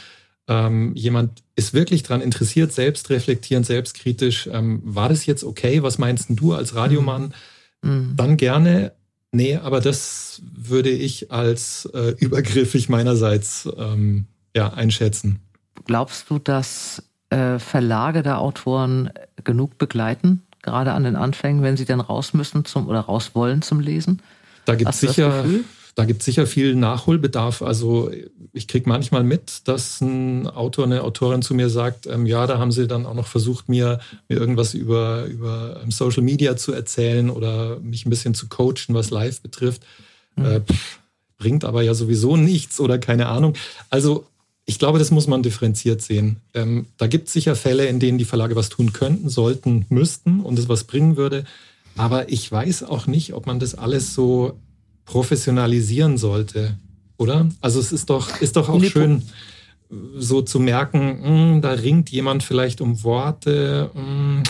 [0.47, 4.47] ähm, jemand ist wirklich daran interessiert, selbst reflektierend, selbstkritisch.
[4.51, 5.83] Ähm, war das jetzt okay?
[5.83, 7.33] Was meinst du als Radiomann?
[7.81, 8.13] Mhm.
[8.15, 8.93] Dann gerne.
[9.31, 15.39] Nee, aber das würde ich als äh, übergriffig meinerseits ähm, ja, einschätzen.
[15.85, 19.09] Glaubst du, dass äh, Verlage der Autoren
[19.43, 23.61] genug begleiten, gerade an den Anfängen, wenn sie dann raus müssen zum oder raus wollen
[23.61, 24.21] zum Lesen?
[24.65, 25.45] Da gibt es sicher,
[25.95, 27.61] da gibt sicher viel Nachholbedarf.
[27.61, 28.11] Also
[28.51, 32.57] ich kriege manchmal mit, dass ein Autor, eine Autorin zu mir sagt, ähm, ja, da
[32.57, 36.73] haben sie dann auch noch versucht, mir, mir irgendwas über, über ähm, Social Media zu
[36.73, 39.83] erzählen oder mich ein bisschen zu coachen, was live betrifft.
[40.35, 40.45] Mhm.
[40.45, 40.99] Äh, pff,
[41.37, 43.53] bringt aber ja sowieso nichts oder keine Ahnung.
[43.89, 44.25] Also
[44.65, 46.37] ich glaube, das muss man differenziert sehen.
[46.53, 50.39] Ähm, da gibt es sicher Fälle, in denen die Verlage was tun könnten, sollten, müssten
[50.41, 51.45] und es was bringen würde.
[51.95, 54.59] Aber ich weiß auch nicht, ob man das alles so
[55.05, 56.77] professionalisieren sollte,
[57.17, 57.47] oder?
[57.61, 59.21] Also es ist doch, ist doch auch nee, schön,
[60.17, 64.43] so zu merken, mh, hm, da ringt jemand vielleicht um Worte, mh, hm,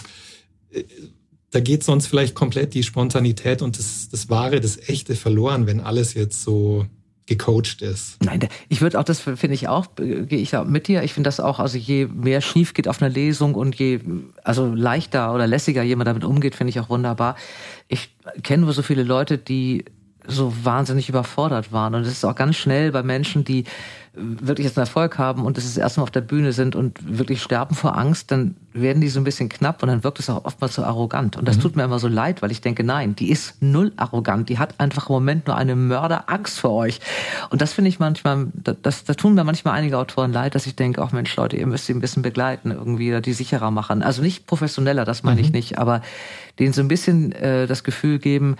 [1.52, 5.80] da geht sonst vielleicht komplett die Spontanität und das, das Wahre, das Echte verloren, wenn
[5.80, 6.86] alles jetzt so
[7.28, 8.24] gecoacht ist.
[8.24, 11.04] Nein, ich würde auch, das finde ich auch, gehe ich auch mit dir.
[11.04, 14.00] Ich finde das auch, also je mehr schief geht auf einer Lesung und je,
[14.44, 17.36] also leichter oder lässiger jemand damit umgeht, finde ich auch wunderbar.
[17.88, 19.86] Ich kenne nur so viele Leute, die
[20.28, 21.96] so wahnsinnig überfordert waren.
[21.96, 23.66] Und es ist auch ganz schnell bei Menschen, die
[24.18, 27.42] wirklich jetzt einen Erfolg haben und das ist erstmal auf der Bühne sind und wirklich
[27.42, 30.46] sterben vor Angst, dann werden die so ein bisschen knapp und dann wirkt es auch
[30.46, 31.38] oftmals so arrogant.
[31.38, 31.62] Und das mhm.
[31.62, 34.50] tut mir immer so leid, weil ich denke, nein, die ist null arrogant.
[34.50, 37.00] Die hat einfach im Moment nur eine Mörderangst vor euch.
[37.50, 40.76] Und das finde ich manchmal, das, da tun mir manchmal einige Autoren leid, dass ich
[40.76, 44.02] denke, ach Mensch, Leute, ihr müsst sie ein bisschen begleiten, irgendwie die sicherer machen.
[44.02, 45.46] Also nicht professioneller, das meine mhm.
[45.46, 46.02] ich nicht, aber
[46.60, 48.56] denen so ein bisschen äh, das Gefühl geben,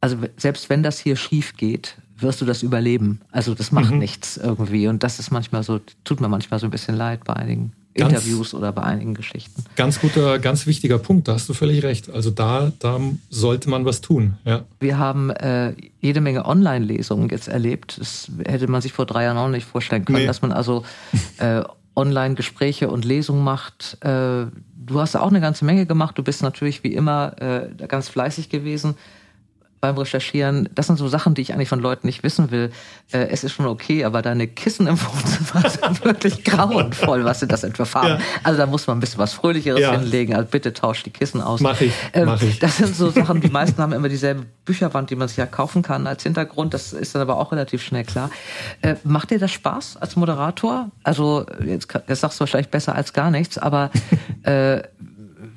[0.00, 3.20] also selbst wenn das hier schief geht, wirst du das überleben.
[3.30, 3.98] Also das macht mhm.
[3.98, 4.88] nichts irgendwie.
[4.88, 8.12] Und das ist manchmal so, tut mir manchmal so ein bisschen leid bei einigen ganz,
[8.12, 9.64] Interviews oder bei einigen Geschichten.
[9.76, 12.10] Ganz guter, ganz wichtiger Punkt, da hast du völlig recht.
[12.10, 14.38] Also da, da sollte man was tun.
[14.44, 14.64] Ja.
[14.80, 17.98] Wir haben äh, jede Menge Online-Lesungen jetzt erlebt.
[17.98, 20.26] Das hätte man sich vor drei Jahren auch nicht vorstellen können, nee.
[20.26, 20.84] dass man also
[21.38, 21.62] äh,
[21.94, 23.98] Online-Gespräche und Lesungen macht.
[24.02, 26.16] Äh, du hast auch eine ganze Menge gemacht.
[26.16, 28.94] Du bist natürlich wie immer äh, ganz fleißig gewesen
[29.86, 32.70] beim Recherchieren, das sind so Sachen, die ich eigentlich von Leuten nicht wissen will.
[33.12, 37.52] Äh, es ist schon okay, aber deine Kissen im Wohnzimmer sind wirklich grauenvoll, was sind
[37.52, 38.08] das für Farben?
[38.08, 38.18] Ja.
[38.42, 39.92] Also da muss man ein bisschen was Fröhlicheres ja.
[39.92, 40.34] hinlegen.
[40.34, 41.60] Also bitte tausch die Kissen aus.
[41.60, 42.58] Mach ich, ähm, mach ich.
[42.58, 45.82] Das sind so Sachen, die meisten haben immer dieselbe Bücherwand, die man sich ja kaufen
[45.82, 46.74] kann als Hintergrund.
[46.74, 48.30] Das ist dann aber auch relativ schnell klar.
[48.82, 50.90] Äh, macht dir das Spaß als Moderator?
[51.02, 53.90] Also jetzt, jetzt sagst du wahrscheinlich besser als gar nichts, aber
[54.42, 54.82] äh,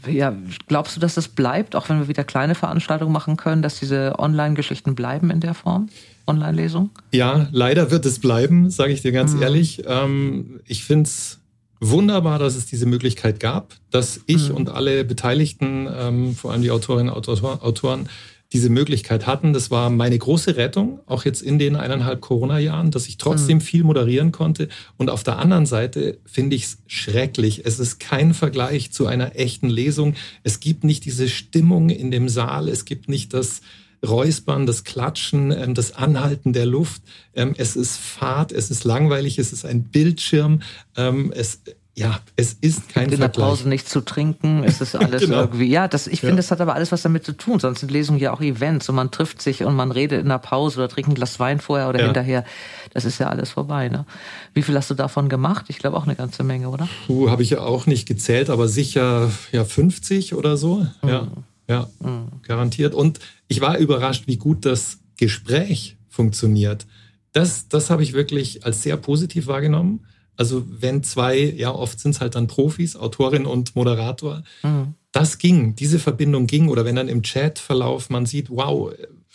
[0.09, 0.35] ja,
[0.67, 4.17] glaubst du, dass das bleibt, auch wenn wir wieder kleine Veranstaltungen machen können, dass diese
[4.19, 5.89] Online-Geschichten bleiben in der Form?
[6.27, 6.91] Online-Lesung?
[7.11, 9.41] Ja, leider wird es bleiben, sage ich dir ganz mhm.
[9.41, 9.83] ehrlich.
[9.85, 11.39] Ähm, ich finde es
[11.79, 14.55] wunderbar, dass es diese Möglichkeit gab, dass ich mhm.
[14.55, 18.09] und alle Beteiligten, ähm, vor allem die Autorinnen und Autoren,
[18.51, 19.53] diese Möglichkeit hatten.
[19.53, 23.61] Das war meine große Rettung, auch jetzt in den eineinhalb Corona-Jahren, dass ich trotzdem mhm.
[23.61, 24.69] viel moderieren konnte.
[24.97, 27.65] Und auf der anderen Seite finde ich es schrecklich.
[27.65, 30.15] Es ist kein Vergleich zu einer echten Lesung.
[30.43, 32.69] Es gibt nicht diese Stimmung in dem Saal.
[32.69, 33.61] Es gibt nicht das
[34.07, 37.01] Räuspern, das Klatschen, ähm, das Anhalten der Luft.
[37.35, 40.61] Ähm, es ist Fahrt, es ist langweilig, es ist ein Bildschirm.
[40.95, 41.61] Ähm, es,
[41.99, 43.31] ja, es ist kein In Vergleich.
[43.33, 45.41] der Pause nichts zu trinken, es ist alles genau.
[45.41, 45.65] irgendwie.
[45.65, 46.27] Ja, das, ich ja.
[46.27, 47.59] finde, das hat aber alles was damit zu tun.
[47.59, 50.37] Sonst sind Lesungen ja auch Events und man trifft sich und man redet in der
[50.37, 52.05] Pause oder trinkt ein Glas Wein vorher oder ja.
[52.05, 52.45] hinterher.
[52.93, 53.89] Das ist ja alles vorbei.
[53.89, 54.05] Ne?
[54.53, 55.65] Wie viel hast du davon gemacht?
[55.67, 56.87] Ich glaube auch eine ganze Menge, oder?
[57.07, 60.87] Puh, habe ich ja auch nicht gezählt, aber sicher ja 50 oder so.
[61.01, 61.09] Mhm.
[61.09, 61.27] Ja,
[61.67, 62.27] ja, mhm.
[62.43, 62.95] garantiert.
[62.95, 63.19] Und
[63.49, 66.87] ich war überrascht, wie gut das Gespräch funktioniert,
[67.33, 70.05] das, das habe ich wirklich als sehr positiv wahrgenommen.
[70.39, 74.93] Also wenn zwei, ja oft sind es halt dann Profis, Autorin und Moderator, mhm.
[75.11, 76.69] das ging, diese Verbindung ging.
[76.69, 78.93] Oder wenn dann im Chatverlauf man sieht, wow,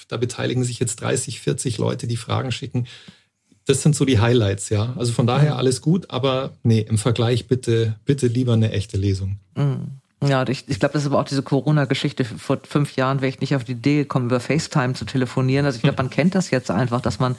[0.08, 2.86] da beteiligen sich jetzt 30, 40 Leute, die Fragen schicken.
[3.66, 4.94] Das sind so die Highlights, ja.
[4.96, 5.58] Also von daher mhm.
[5.58, 9.36] alles gut, aber nee, im Vergleich bitte, bitte lieber eine echte Lesung.
[9.56, 10.00] Mhm.
[10.26, 12.24] Ja, ich, ich glaube, das ist aber auch diese Corona-Geschichte.
[12.24, 15.66] Vor fünf Jahren wäre ich nicht auf die Idee gekommen, über FaceTime zu telefonieren.
[15.66, 17.36] Also ich glaube, man kennt das jetzt einfach, dass man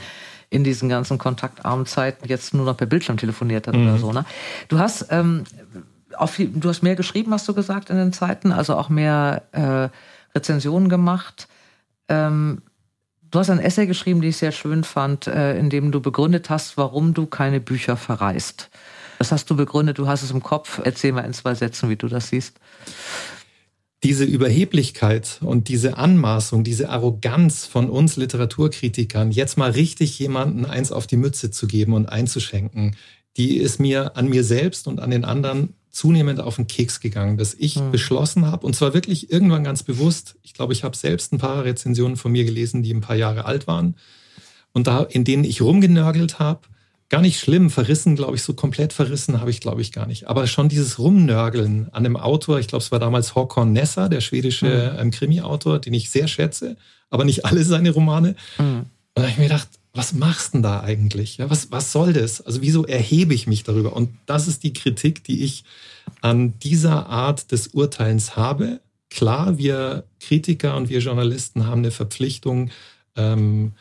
[0.50, 3.88] in diesen ganzen kontaktarmen Zeiten jetzt nur noch per Bildschirm telefoniert hat mhm.
[3.88, 4.12] oder so.
[4.12, 4.26] Ne?
[4.68, 5.44] Du hast ähm,
[6.28, 9.90] viel, du hast mehr geschrieben, hast du gesagt, in den Zeiten, also auch mehr äh,
[10.38, 11.48] Rezensionen gemacht.
[12.08, 12.62] Ähm,
[13.32, 16.50] du hast ein Essay geschrieben, die ich sehr schön fand, äh, in dem du begründet
[16.50, 18.70] hast, warum du keine Bücher verreist.
[19.20, 20.82] Das hast du begründet, du hast es im Kopf.
[20.84, 22.60] Erzähl mal in zwei Sätzen, wie du das siehst
[24.06, 30.92] diese Überheblichkeit und diese Anmaßung, diese Arroganz von uns Literaturkritikern, jetzt mal richtig jemanden eins
[30.92, 32.96] auf die Mütze zu geben und einzuschenken,
[33.36, 37.38] die ist mir an mir selbst und an den anderen zunehmend auf den Keks gegangen,
[37.38, 37.92] dass ich mhm.
[37.92, 41.64] beschlossen habe, und zwar wirklich irgendwann ganz bewusst, ich glaube, ich habe selbst ein paar
[41.64, 43.96] Rezensionen von mir gelesen, die ein paar Jahre alt waren,
[44.72, 46.68] und da, in denen ich rumgenörgelt habe,
[47.10, 47.70] gar nicht schlimm.
[47.70, 50.28] Verrissen, glaube ich, so komplett verrissen habe ich, glaube ich, gar nicht.
[50.28, 54.22] Aber schon dieses Rumnörgeln an dem Autor, ich glaube, es war damals Håkon Nessa, der
[54.22, 55.00] schwedische mhm.
[55.00, 56.78] ähm, Krimi-Autor, den ich sehr schätze,
[57.10, 58.36] aber nicht alle seine Romane.
[58.58, 58.86] Mhm.
[58.86, 61.38] Und da habe ich mir gedacht, was machst du denn da eigentlich?
[61.38, 62.42] Ja, was, was soll das?
[62.42, 63.94] Also wieso erhebe ich mich darüber?
[63.94, 65.64] Und das ist die Kritik, die ich
[66.22, 68.82] an dieser Art des Urteilens habe.
[69.10, 72.72] Klar, wir Kritiker und wir Journalisten haben eine Verpflichtung,
[73.16, 73.72] ähm,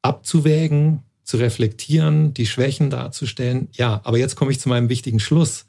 [0.00, 3.68] abzuwägen, zu reflektieren, die Schwächen darzustellen.
[3.72, 5.66] Ja, aber jetzt komme ich zu meinem wichtigen Schluss.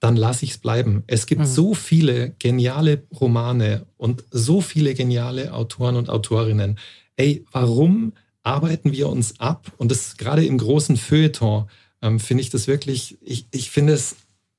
[0.00, 1.04] Dann lasse ich es bleiben.
[1.06, 1.46] Es gibt mhm.
[1.46, 6.78] so viele geniale Romane und so viele geniale Autoren und Autorinnen.
[7.16, 9.70] Ey, warum arbeiten wir uns ab?
[9.76, 11.68] Und das gerade im großen Feuilleton
[12.00, 14.16] ähm, finde ich das wirklich, ich, ich finde es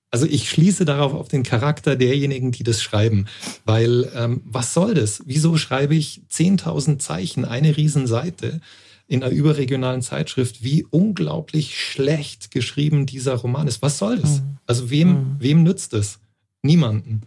[0.09, 3.27] also ich schließe darauf auf den Charakter derjenigen, die das schreiben,
[3.65, 5.21] weil ähm, was soll das?
[5.25, 8.61] Wieso schreibe ich 10.000 Zeichen, eine Riesenseite?
[9.07, 13.81] In einer überregionalen Zeitschrift, wie unglaublich schlecht geschrieben dieser Roman ist.
[13.81, 14.41] Was soll das?
[14.41, 14.57] Mhm.
[14.65, 15.35] Also wem, mhm.
[15.39, 16.19] wem nützt es?
[16.61, 17.21] Niemanden.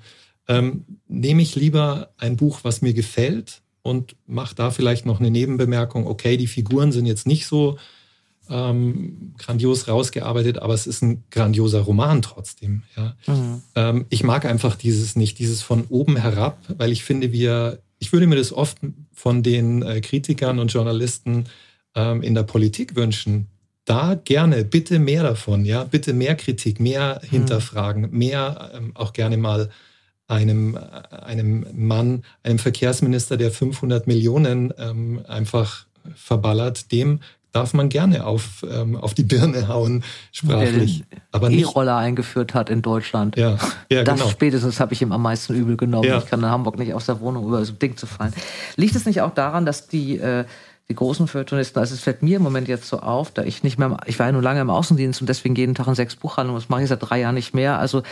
[0.46, 5.30] Ähm, nehme ich lieber ein Buch, was mir gefällt und mache da vielleicht noch eine
[5.30, 6.06] Nebenbemerkung.
[6.06, 7.78] Okay, die Figuren sind jetzt nicht so
[8.50, 12.82] ähm, grandios rausgearbeitet, aber es ist ein grandioser Roman trotzdem.
[12.96, 13.16] Ja.
[13.26, 13.62] Mhm.
[13.74, 18.12] Ähm, ich mag einfach dieses nicht, dieses von oben herab, weil ich finde, wir, ich
[18.12, 18.78] würde mir das oft
[19.12, 21.44] von den äh, Kritikern und Journalisten
[21.94, 23.48] ähm, in der Politik wünschen,
[23.84, 28.18] da gerne, bitte mehr davon, ja, bitte mehr Kritik, mehr hinterfragen, mhm.
[28.18, 29.70] mehr ähm, auch gerne mal
[30.28, 30.78] einem,
[31.10, 37.20] einem Mann, einem Verkehrsminister, der 500 Millionen ähm, einfach verballert, dem
[37.52, 41.02] darf man gerne auf, ähm, auf die Birne hauen, sprachlich.
[41.34, 43.36] Der den E-Roller eingeführt hat in Deutschland.
[43.36, 43.58] Ja,
[43.90, 44.30] ja das genau.
[44.30, 46.08] spätestens habe ich ihm am meisten übel genommen.
[46.08, 46.18] Ja.
[46.18, 48.32] Ich kann in Hamburg nicht aus der Wohnung über so ein Ding zu fallen.
[48.76, 50.44] Liegt es nicht auch daran, dass die äh,
[50.90, 53.78] die großen Feuilletonisten, also es fällt mir im Moment jetzt so auf, da ich nicht
[53.78, 56.60] mehr, ich war ja nur lange im Außendienst und deswegen jeden Tag in sechs Buchhandlungen,
[56.60, 58.02] das mache ich seit drei Jahren nicht mehr, also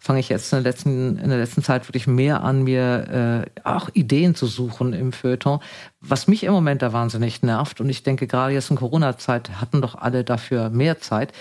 [0.00, 3.60] fange ich jetzt in der letzten, in der letzten Zeit wirklich mehr an, mir äh,
[3.66, 5.60] auch Ideen zu suchen im Feuilleton,
[6.00, 9.80] was mich im Moment da wahnsinnig nervt und ich denke gerade jetzt in Corona-Zeit hatten
[9.80, 11.32] doch alle dafür mehr Zeit,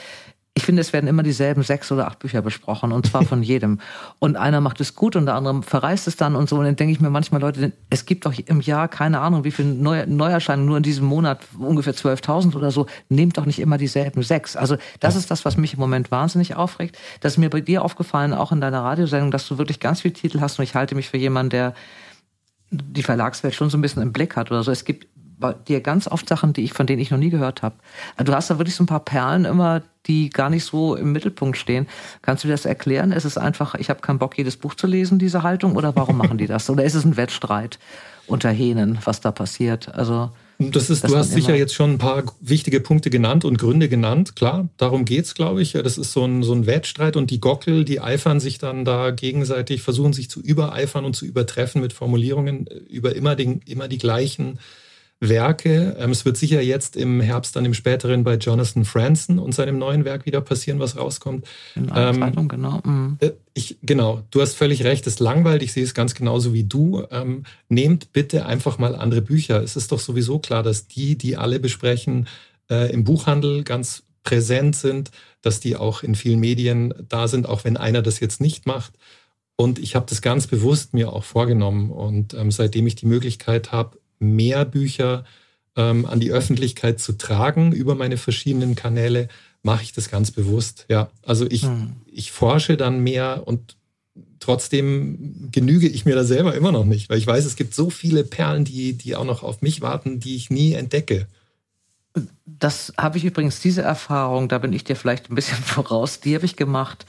[0.55, 3.79] ich finde, es werden immer dieselben sechs oder acht Bücher besprochen und zwar von jedem.
[4.19, 6.57] Und einer macht es gut und der andere verreist es dann und so.
[6.57, 9.51] Und dann denke ich mir manchmal, Leute, es gibt doch im Jahr keine Ahnung, wie
[9.51, 12.85] viele Neu Neuerscheinungen, nur in diesem Monat ungefähr 12.000 oder so.
[13.09, 14.55] Nehmt doch nicht immer dieselben sechs.
[14.55, 16.99] Also das ist das, was mich im Moment wahnsinnig aufregt.
[17.21, 20.13] Das ist mir bei dir aufgefallen, auch in deiner Radiosendung, dass du wirklich ganz viele
[20.13, 21.73] Titel hast und ich halte mich für jemanden, der
[22.69, 24.71] die Verlagswelt schon so ein bisschen im Blick hat oder so.
[24.71, 25.07] Es gibt
[25.67, 27.75] dir ganz oft Sachen, die ich, von denen ich noch nie gehört habe.
[28.15, 31.11] Also du hast da wirklich so ein paar Perlen immer, die gar nicht so im
[31.11, 31.87] Mittelpunkt stehen.
[32.21, 33.11] Kannst du dir das erklären?
[33.11, 35.75] Ist es einfach, ich habe keinen Bock, jedes Buch zu lesen, diese Haltung?
[35.75, 36.69] Oder warum machen die das?
[36.69, 37.79] Oder ist es ein Wettstreit
[38.27, 39.93] unter Hähnen, was da passiert?
[39.93, 43.89] Also das ist, du hast sicher jetzt schon ein paar wichtige Punkte genannt und Gründe
[43.89, 44.35] genannt.
[44.35, 45.73] Klar, darum geht's, glaube ich.
[45.73, 49.11] Das ist so ein, so ein Wettstreit und die Gockel, die eifern sich dann da
[49.11, 53.97] gegenseitig, versuchen sich zu übereifern und zu übertreffen mit Formulierungen über immer, den, immer die
[53.97, 54.59] gleichen
[55.29, 55.95] Werke.
[55.99, 59.77] Ähm, es wird sicher jetzt im Herbst, dann im späteren bei Jonathan Franzen und seinem
[59.77, 61.47] neuen Werk wieder passieren, was rauskommt.
[61.75, 62.81] In ähm, Zeitung, genau.
[62.83, 63.17] Mhm.
[63.19, 66.63] Äh, ich, genau, du hast völlig recht, es langweilt, ich sehe es ganz genauso wie
[66.63, 67.03] du.
[67.11, 69.61] Ähm, nehmt bitte einfach mal andere Bücher.
[69.61, 72.27] Es ist doch sowieso klar, dass die, die alle besprechen,
[72.69, 75.11] äh, im Buchhandel ganz präsent sind,
[75.41, 78.93] dass die auch in vielen Medien da sind, auch wenn einer das jetzt nicht macht.
[79.55, 81.91] Und ich habe das ganz bewusst mir auch vorgenommen.
[81.91, 85.25] Und ähm, seitdem ich die Möglichkeit habe, mehr Bücher
[85.75, 89.27] ähm, an die Öffentlichkeit zu tragen über meine verschiedenen Kanäle,
[89.61, 90.85] mache ich das ganz bewusst.
[90.89, 91.95] Ja, also ich, hm.
[92.05, 93.77] ich forsche dann mehr und
[94.39, 97.89] trotzdem genüge ich mir da selber immer noch nicht, weil ich weiß, es gibt so
[97.89, 101.27] viele Perlen, die, die auch noch auf mich warten, die ich nie entdecke.
[102.45, 106.35] Das habe ich übrigens, diese Erfahrung, da bin ich dir vielleicht ein bisschen voraus, die
[106.35, 107.05] habe ich gemacht,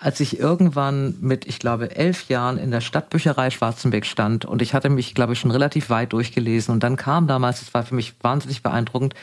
[0.00, 4.72] als ich irgendwann mit, ich glaube, elf Jahren in der Stadtbücherei Schwarzenberg stand und ich
[4.72, 7.94] hatte mich, glaube ich, schon relativ weit durchgelesen und dann kam damals, das war für
[7.94, 9.14] mich wahnsinnig beeindruckend,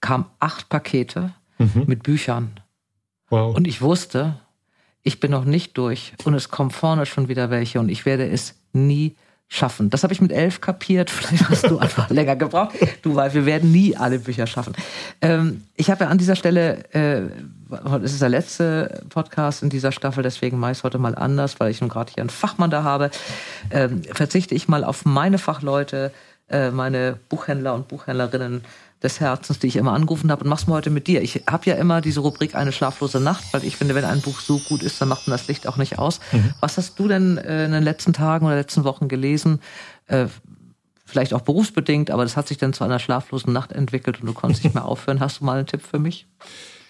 [0.00, 1.84] kam acht Pakete mhm.
[1.86, 2.60] mit Büchern.
[3.30, 3.56] Wow.
[3.56, 4.38] Und ich wusste,
[5.02, 8.28] ich bin noch nicht durch und es kommen vorne schon wieder welche und ich werde
[8.28, 9.16] es nie
[9.52, 9.90] schaffen.
[9.90, 11.10] Das habe ich mit elf kapiert.
[11.10, 12.74] Vielleicht hast du einfach länger gebraucht.
[13.02, 14.72] Du, weil wir werden nie alle Bücher schaffen.
[15.20, 17.22] Ähm, ich habe ja an dieser Stelle, äh,
[18.02, 21.60] es ist der letzte Podcast in dieser Staffel, deswegen mache ich es heute mal anders,
[21.60, 23.10] weil ich nun gerade hier einen Fachmann da habe.
[23.70, 26.12] Ähm, verzichte ich mal auf meine Fachleute,
[26.48, 28.64] äh, meine Buchhändler und Buchhändlerinnen
[29.02, 31.22] des Herzens, die ich immer angerufen habe und mach's mal heute mit dir.
[31.22, 34.40] Ich habe ja immer diese Rubrik eine schlaflose Nacht, weil ich finde, wenn ein Buch
[34.40, 36.20] so gut ist, dann macht man das Licht auch nicht aus.
[36.30, 36.54] Mhm.
[36.60, 39.60] Was hast du denn äh, in den letzten Tagen oder letzten Wochen gelesen?
[40.06, 40.26] Äh,
[41.04, 44.32] vielleicht auch berufsbedingt, aber das hat sich dann zu einer schlaflosen Nacht entwickelt und du
[44.32, 45.20] konntest nicht mehr aufhören.
[45.20, 46.26] Hast du mal einen Tipp für mich?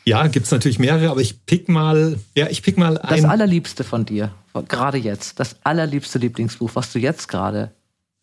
[0.05, 3.23] Ja, gibt's natürlich mehrere, aber ich pick mal, ja, ich pick mal ein.
[3.23, 4.33] Das allerliebste von dir,
[4.69, 7.71] gerade jetzt, das allerliebste Lieblingsbuch, was du jetzt gerade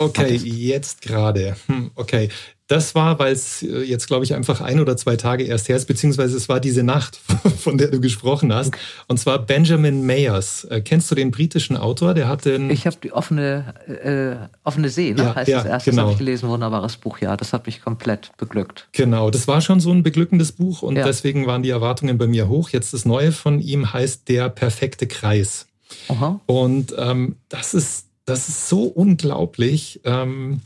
[0.02, 1.58] Okay, jetzt gerade.
[1.68, 2.30] Hm, okay.
[2.68, 5.76] Das war, weil es äh, jetzt, glaube ich, einfach ein oder zwei Tage erst her
[5.76, 7.20] ist, beziehungsweise es war diese Nacht,
[7.58, 8.72] von der du gesprochen hast.
[9.08, 10.66] Und zwar Benjamin Mayers.
[10.66, 12.14] Äh, kennst du den britischen Autor?
[12.14, 12.70] Der hat den.
[12.70, 15.24] Ich habe die offene, äh, offene See, ne?
[15.24, 16.04] Ja, heißt ja, das erste, genau.
[16.04, 17.20] habe ich gelesen, wunderbares Buch.
[17.20, 18.88] Ja, das hat mich komplett beglückt.
[18.93, 21.04] Genau, das war schon so ein beglückendes Buch und ja.
[21.04, 22.70] deswegen waren die Erwartungen bei mir hoch.
[22.70, 25.66] Jetzt das Neue von ihm heißt Der perfekte Kreis.
[26.08, 26.39] Aha.
[26.45, 30.02] Und ähm, das ist das ist so unglaublich.
[30.04, 30.62] Ähm,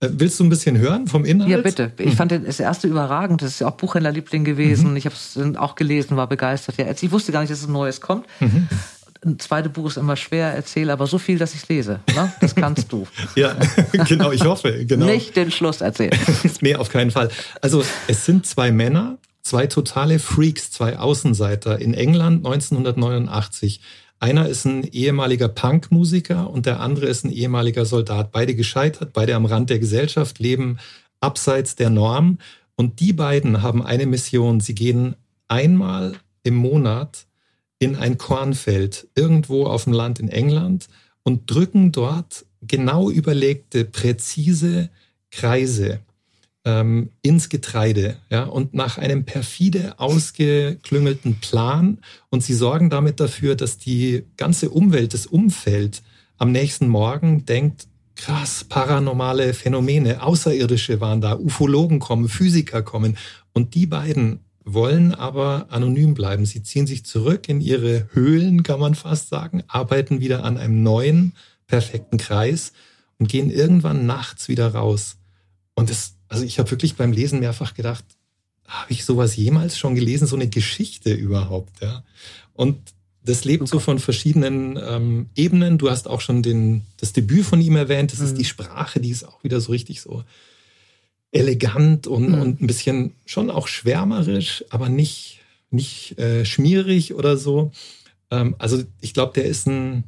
[0.00, 1.50] äh, Willst du ein bisschen hören vom Inhalt?
[1.50, 1.92] Ja, bitte.
[1.98, 2.16] Ich hm.
[2.16, 3.42] fand das erste überragend.
[3.42, 4.90] Das ist ja auch Buchhändlerliebling gewesen.
[4.90, 4.96] Mhm.
[4.96, 6.76] Ich habe es auch gelesen, war begeistert.
[6.78, 8.26] Ja, ich wusste gar nicht, dass es ein Neues kommt.
[8.40, 8.68] Mhm.
[9.24, 11.98] Ein zweites Buch ist immer schwer, erzähle aber so viel, dass ich es lese.
[12.14, 12.32] Ne?
[12.40, 13.08] Das kannst du.
[13.34, 13.56] ja,
[14.06, 14.84] genau, ich hoffe.
[14.86, 15.06] Genau.
[15.06, 16.16] Nicht den Schluss erzählen.
[16.60, 17.28] nee, auf keinen Fall.
[17.60, 23.80] Also es sind zwei Männer, zwei totale Freaks, zwei Außenseiter in England 1989.
[24.20, 28.32] Einer ist ein ehemaliger Punkmusiker und der andere ist ein ehemaliger Soldat.
[28.32, 30.78] Beide gescheitert, beide am Rand der Gesellschaft, leben
[31.20, 32.38] abseits der Norm.
[32.74, 34.60] Und die beiden haben eine Mission.
[34.60, 35.14] Sie gehen
[35.46, 37.26] einmal im Monat
[37.78, 40.88] in ein Kornfeld irgendwo auf dem Land in England
[41.22, 44.90] und drücken dort genau überlegte, präzise
[45.30, 46.00] Kreise
[46.64, 51.98] ähm, ins Getreide, ja, und nach einem perfide ausgeklüngelten Plan.
[52.30, 56.02] Und sie sorgen damit dafür, dass die ganze Umwelt, das Umfeld
[56.36, 57.86] am nächsten Morgen denkt,
[58.16, 63.16] krass, paranormale Phänomene, Außerirdische waren da, Ufologen kommen, Physiker kommen.
[63.52, 66.44] Und die beiden wollen aber anonym bleiben.
[66.44, 70.82] Sie ziehen sich zurück in ihre Höhlen, kann man fast sagen, arbeiten wieder an einem
[70.82, 71.32] neuen,
[71.66, 72.72] perfekten Kreis
[73.18, 75.16] und gehen irgendwann nachts wieder raus.
[75.74, 78.04] Und das, also ich habe wirklich beim Lesen mehrfach gedacht,
[78.66, 82.04] habe ich sowas jemals schon gelesen, so eine Geschichte überhaupt, ja.
[82.52, 82.76] Und
[83.22, 85.78] das lebt so von verschiedenen ähm, Ebenen.
[85.78, 88.12] Du hast auch schon den, das Debüt von ihm erwähnt.
[88.12, 88.26] Das mhm.
[88.26, 90.24] ist die Sprache, die ist auch wieder so richtig so
[91.30, 92.40] elegant und, mhm.
[92.40, 97.70] und ein bisschen schon auch schwärmerisch, aber nicht, nicht äh, schmierig oder so.
[98.30, 100.04] Ähm, also ich glaube, der ist ein,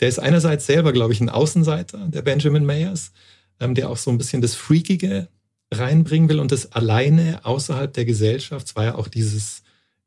[0.00, 3.12] der ist einerseits selber, glaube ich, ein Außenseiter, der Benjamin Mayers,
[3.60, 5.28] ähm, der auch so ein bisschen das Freakige
[5.72, 8.68] reinbringen will und das alleine außerhalb der Gesellschaft.
[8.68, 9.62] Es war ja auch dieses,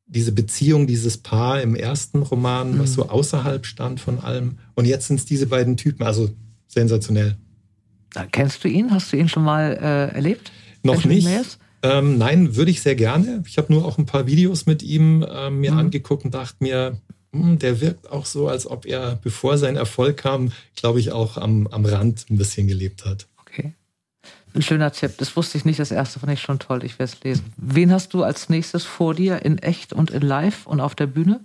[0.06, 2.80] diese Beziehung, dieses Paar im ersten Roman, mhm.
[2.80, 4.60] was so außerhalb stand von allem.
[4.76, 6.30] Und jetzt sind es diese beiden Typen, also
[6.68, 7.38] sensationell.
[8.32, 8.92] Kennst du ihn?
[8.92, 10.52] Hast du ihn schon mal äh, erlebt?
[10.84, 11.28] Noch nicht.
[11.84, 13.44] Ähm, nein, würde ich sehr gerne.
[13.46, 15.80] Ich habe nur auch ein paar Videos mit ihm äh, mir mhm.
[15.80, 16.98] angeguckt und dachte mir,
[17.32, 21.38] hm, der wirkt auch so, als ob er, bevor sein Erfolg kam, glaube ich, auch
[21.38, 23.28] am, am Rand ein bisschen gelebt hat.
[24.56, 25.14] Ein schöner Tipp.
[25.18, 25.80] Das wusste ich nicht.
[25.80, 26.84] Das erste fand ich schon toll.
[26.84, 27.54] Ich werde es lesen.
[27.58, 31.08] Wen hast du als nächstes vor dir in echt und in live und auf der
[31.08, 31.42] Bühne?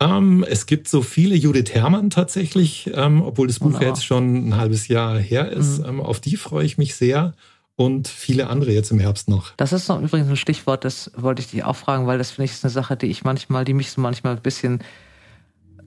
[0.00, 3.88] Ähm, es gibt so viele Judith Herrmann tatsächlich, ähm, obwohl das Buch Wunderbar.
[3.88, 5.80] jetzt schon ein halbes Jahr her ist.
[5.80, 5.86] Mhm.
[5.86, 7.34] Ähm, auf die freue ich mich sehr
[7.76, 9.52] und viele andere jetzt im Herbst noch.
[9.56, 12.46] Das ist noch übrigens ein Stichwort, das wollte ich dich auch fragen, weil das finde
[12.46, 14.80] ich ist eine Sache, die ich manchmal, die mich so manchmal ein bisschen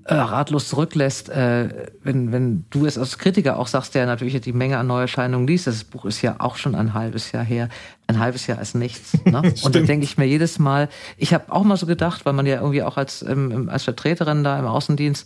[0.06, 4.78] ratlos zurücklässt, äh, wenn, wenn du es als Kritiker auch sagst, der natürlich die Menge
[4.78, 7.70] an Neuerscheinungen liest, das Buch ist ja auch schon ein halbes Jahr her,
[8.08, 9.18] ein halbes Jahr ist nichts.
[9.32, 9.54] Ne?
[9.64, 12.46] Und dann denke ich mir jedes Mal, ich habe auch mal so gedacht, weil man
[12.46, 15.26] ja irgendwie auch als, ähm, als Vertreterin da im Außendienst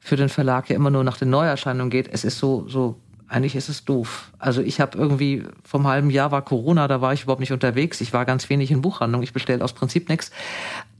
[0.00, 2.96] für den Verlag ja immer nur nach den Neuerscheinungen geht, es ist so, so
[3.32, 4.30] eigentlich ist es doof.
[4.38, 8.00] Also ich habe irgendwie vom halben Jahr war Corona, da war ich überhaupt nicht unterwegs.
[8.02, 9.22] Ich war ganz wenig in Buchhandlung.
[9.22, 10.30] Ich bestelle aus Prinzip nichts.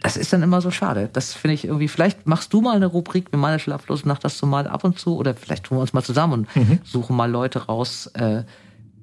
[0.02, 1.08] Das ist dann immer so schade.
[1.12, 1.88] Das finde ich irgendwie.
[1.88, 4.98] Vielleicht machst du mal eine Rubrik wie meine schlaflose Nacht, das du mal ab und
[4.98, 6.80] zu oder vielleicht tun wir uns mal zusammen und mhm.
[6.84, 8.42] suchen mal Leute raus, äh,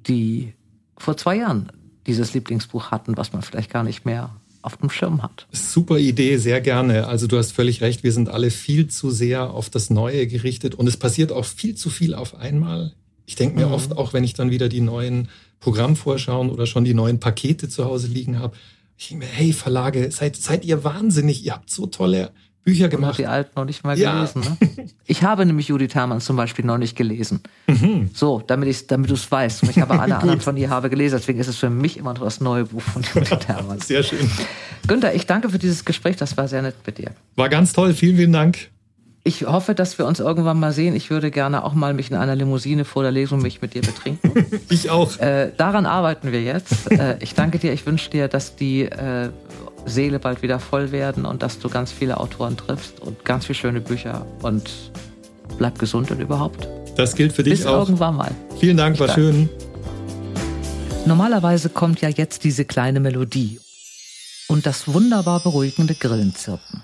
[0.06, 0.52] die
[0.98, 1.72] vor zwei Jahren
[2.06, 4.30] dieses Lieblingsbuch hatten, was man vielleicht gar nicht mehr
[4.62, 5.46] auf dem Schirm hat.
[5.52, 7.06] Super Idee, sehr gerne.
[7.06, 10.74] Also du hast völlig recht, wir sind alle viel zu sehr auf das Neue gerichtet
[10.74, 12.92] und es passiert auch viel zu viel auf einmal.
[13.24, 13.72] Ich denke mir mhm.
[13.72, 15.28] oft, auch wenn ich dann wieder die neuen
[15.60, 18.56] Programmvorschauen oder schon die neuen Pakete zu Hause liegen habe,
[19.00, 22.32] ich denke mir, hey Verlage, seid, seid ihr wahnsinnig, ihr habt so tolle
[22.64, 23.18] Bücher gemacht.
[23.18, 24.12] die alten noch nicht mal ja.
[24.12, 24.42] gelesen.
[24.42, 24.86] Ne?
[25.06, 27.40] Ich habe nämlich Judith Hermann zum Beispiel noch nicht gelesen.
[27.66, 28.10] Mhm.
[28.14, 29.62] So, damit, ich, damit du es weißt.
[29.62, 31.16] Und ich habe alle anderen von ihr habe gelesen.
[31.16, 33.80] Deswegen ist es für mich immer noch das neue Buch von Judith Hermann.
[33.80, 34.30] Sehr schön.
[34.86, 36.16] Günther, ich danke für dieses Gespräch.
[36.16, 37.12] Das war sehr nett mit dir.
[37.34, 37.94] War ganz toll.
[37.94, 38.70] Vielen, vielen Dank.
[39.22, 40.96] Ich hoffe, dass wir uns irgendwann mal sehen.
[40.96, 43.82] Ich würde gerne auch mal mich in einer Limousine vor der Lesung mich mit dir
[43.82, 44.46] betrinken.
[44.70, 45.18] ich auch.
[45.18, 46.90] Äh, daran arbeiten wir jetzt.
[46.90, 47.72] Äh, ich danke dir.
[47.72, 49.28] Ich wünsche dir, dass die äh,
[49.84, 53.58] Seele bald wieder voll werden und dass du ganz viele Autoren triffst und ganz viele
[53.58, 54.70] schöne Bücher und
[55.58, 56.66] bleib gesund und überhaupt.
[56.96, 57.80] Das gilt für dich Bis auch.
[57.80, 58.30] irgendwann mal.
[58.58, 59.50] Vielen Dank, war schön.
[61.06, 63.60] Normalerweise kommt ja jetzt diese kleine Melodie
[64.48, 66.82] und das wunderbar beruhigende Grillenzirpen.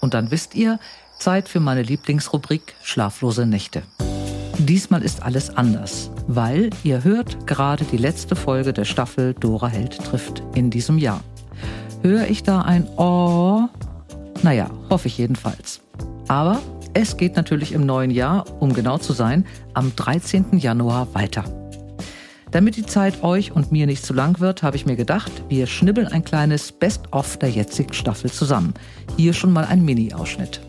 [0.00, 0.78] Und dann wisst ihr,
[1.18, 3.82] Zeit für meine Lieblingsrubrik Schlaflose Nächte.
[4.58, 9.98] Diesmal ist alles anders, weil ihr hört gerade die letzte Folge der Staffel Dora Held
[10.04, 11.20] trifft in diesem Jahr.
[12.02, 13.68] Höre ich da ein Oh?
[14.42, 15.80] Naja, hoffe ich jedenfalls.
[16.28, 16.60] Aber
[16.94, 20.58] es geht natürlich im neuen Jahr, um genau zu sein, am 13.
[20.58, 21.44] Januar weiter.
[22.50, 25.66] Damit die Zeit euch und mir nicht zu lang wird, habe ich mir gedacht, wir
[25.66, 28.72] schnibbeln ein kleines Best-of der jetzigen Staffel zusammen.
[29.16, 30.60] Hier schon mal ein Mini-Ausschnitt.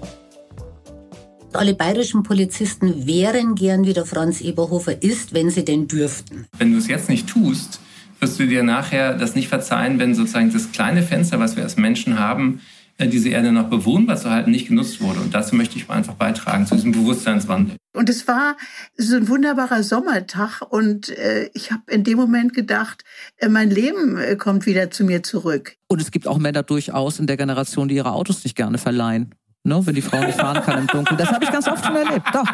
[1.53, 6.45] Alle bayerischen Polizisten wären gern wie der Franz Eberhofer ist, wenn sie denn dürften.
[6.57, 7.79] Wenn du es jetzt nicht tust,
[8.19, 11.75] wirst du dir nachher das nicht verzeihen, wenn sozusagen das kleine Fenster, was wir als
[11.75, 12.61] Menschen haben,
[12.99, 15.21] äh, diese Erde noch bewohnbar zu halten, nicht genutzt wurde.
[15.21, 17.77] Und dazu möchte ich einfach beitragen, zu diesem Bewusstseinswandel.
[17.95, 18.55] Und es war
[18.95, 23.03] so ein wunderbarer Sommertag und äh, ich habe in dem Moment gedacht,
[23.37, 25.77] äh, mein Leben äh, kommt wieder zu mir zurück.
[25.87, 29.33] Und es gibt auch Männer durchaus in der Generation, die ihre Autos nicht gerne verleihen.
[29.69, 31.17] Ne, wenn die Frau nicht fahren kann im Dunkeln.
[31.17, 32.25] Das habe ich ganz oft schon erlebt.
[32.33, 32.45] Doch.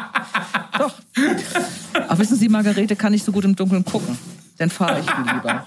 [0.78, 0.92] Doch.
[2.08, 4.18] Aber wissen Sie, Margarete kann nicht so gut im Dunkeln gucken
[4.58, 5.66] dann fahre ich lieber.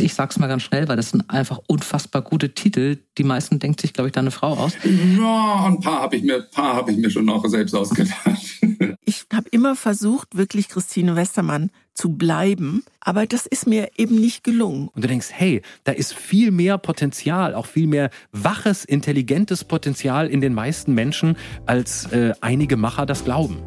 [0.00, 2.98] Ich sag's mal ganz schnell, weil das sind einfach unfassbar gute Titel.
[3.18, 4.74] Die meisten denkt sich, glaube ich, da eine Frau aus.
[4.84, 8.38] Ja, ein paar habe ich mir, paar habe ich mir schon noch selbst ausgedacht.
[9.04, 14.44] Ich habe immer versucht, wirklich Christine Westermann zu bleiben, aber das ist mir eben nicht
[14.44, 14.88] gelungen.
[14.94, 20.28] Und du denkst, hey, da ist viel mehr Potenzial, auch viel mehr waches, intelligentes Potenzial
[20.28, 23.62] in den meisten Menschen, als äh, einige Macher das glauben.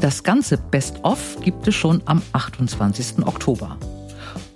[0.00, 3.26] Das ganze Best-of gibt es schon am 28.
[3.26, 3.78] Oktober.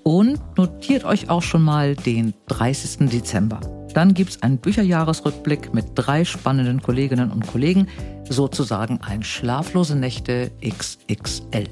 [0.02, 3.08] Und notiert euch auch schon mal den 30.
[3.10, 3.60] Dezember.
[3.94, 7.88] Dann gibt es einen Bücherjahresrückblick mit drei spannenden Kolleginnen und Kollegen,
[8.28, 11.66] sozusagen ein schlaflose Nächte XXL.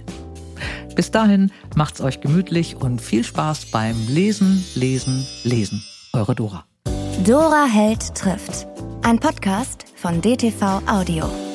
[0.94, 5.84] Bis dahin macht's euch gemütlich und viel Spaß beim Lesen, Lesen, Lesen.
[6.14, 6.64] Eure Dora.
[7.24, 8.66] Dora Held trifft.
[9.02, 11.45] Ein Podcast von DTV Audio.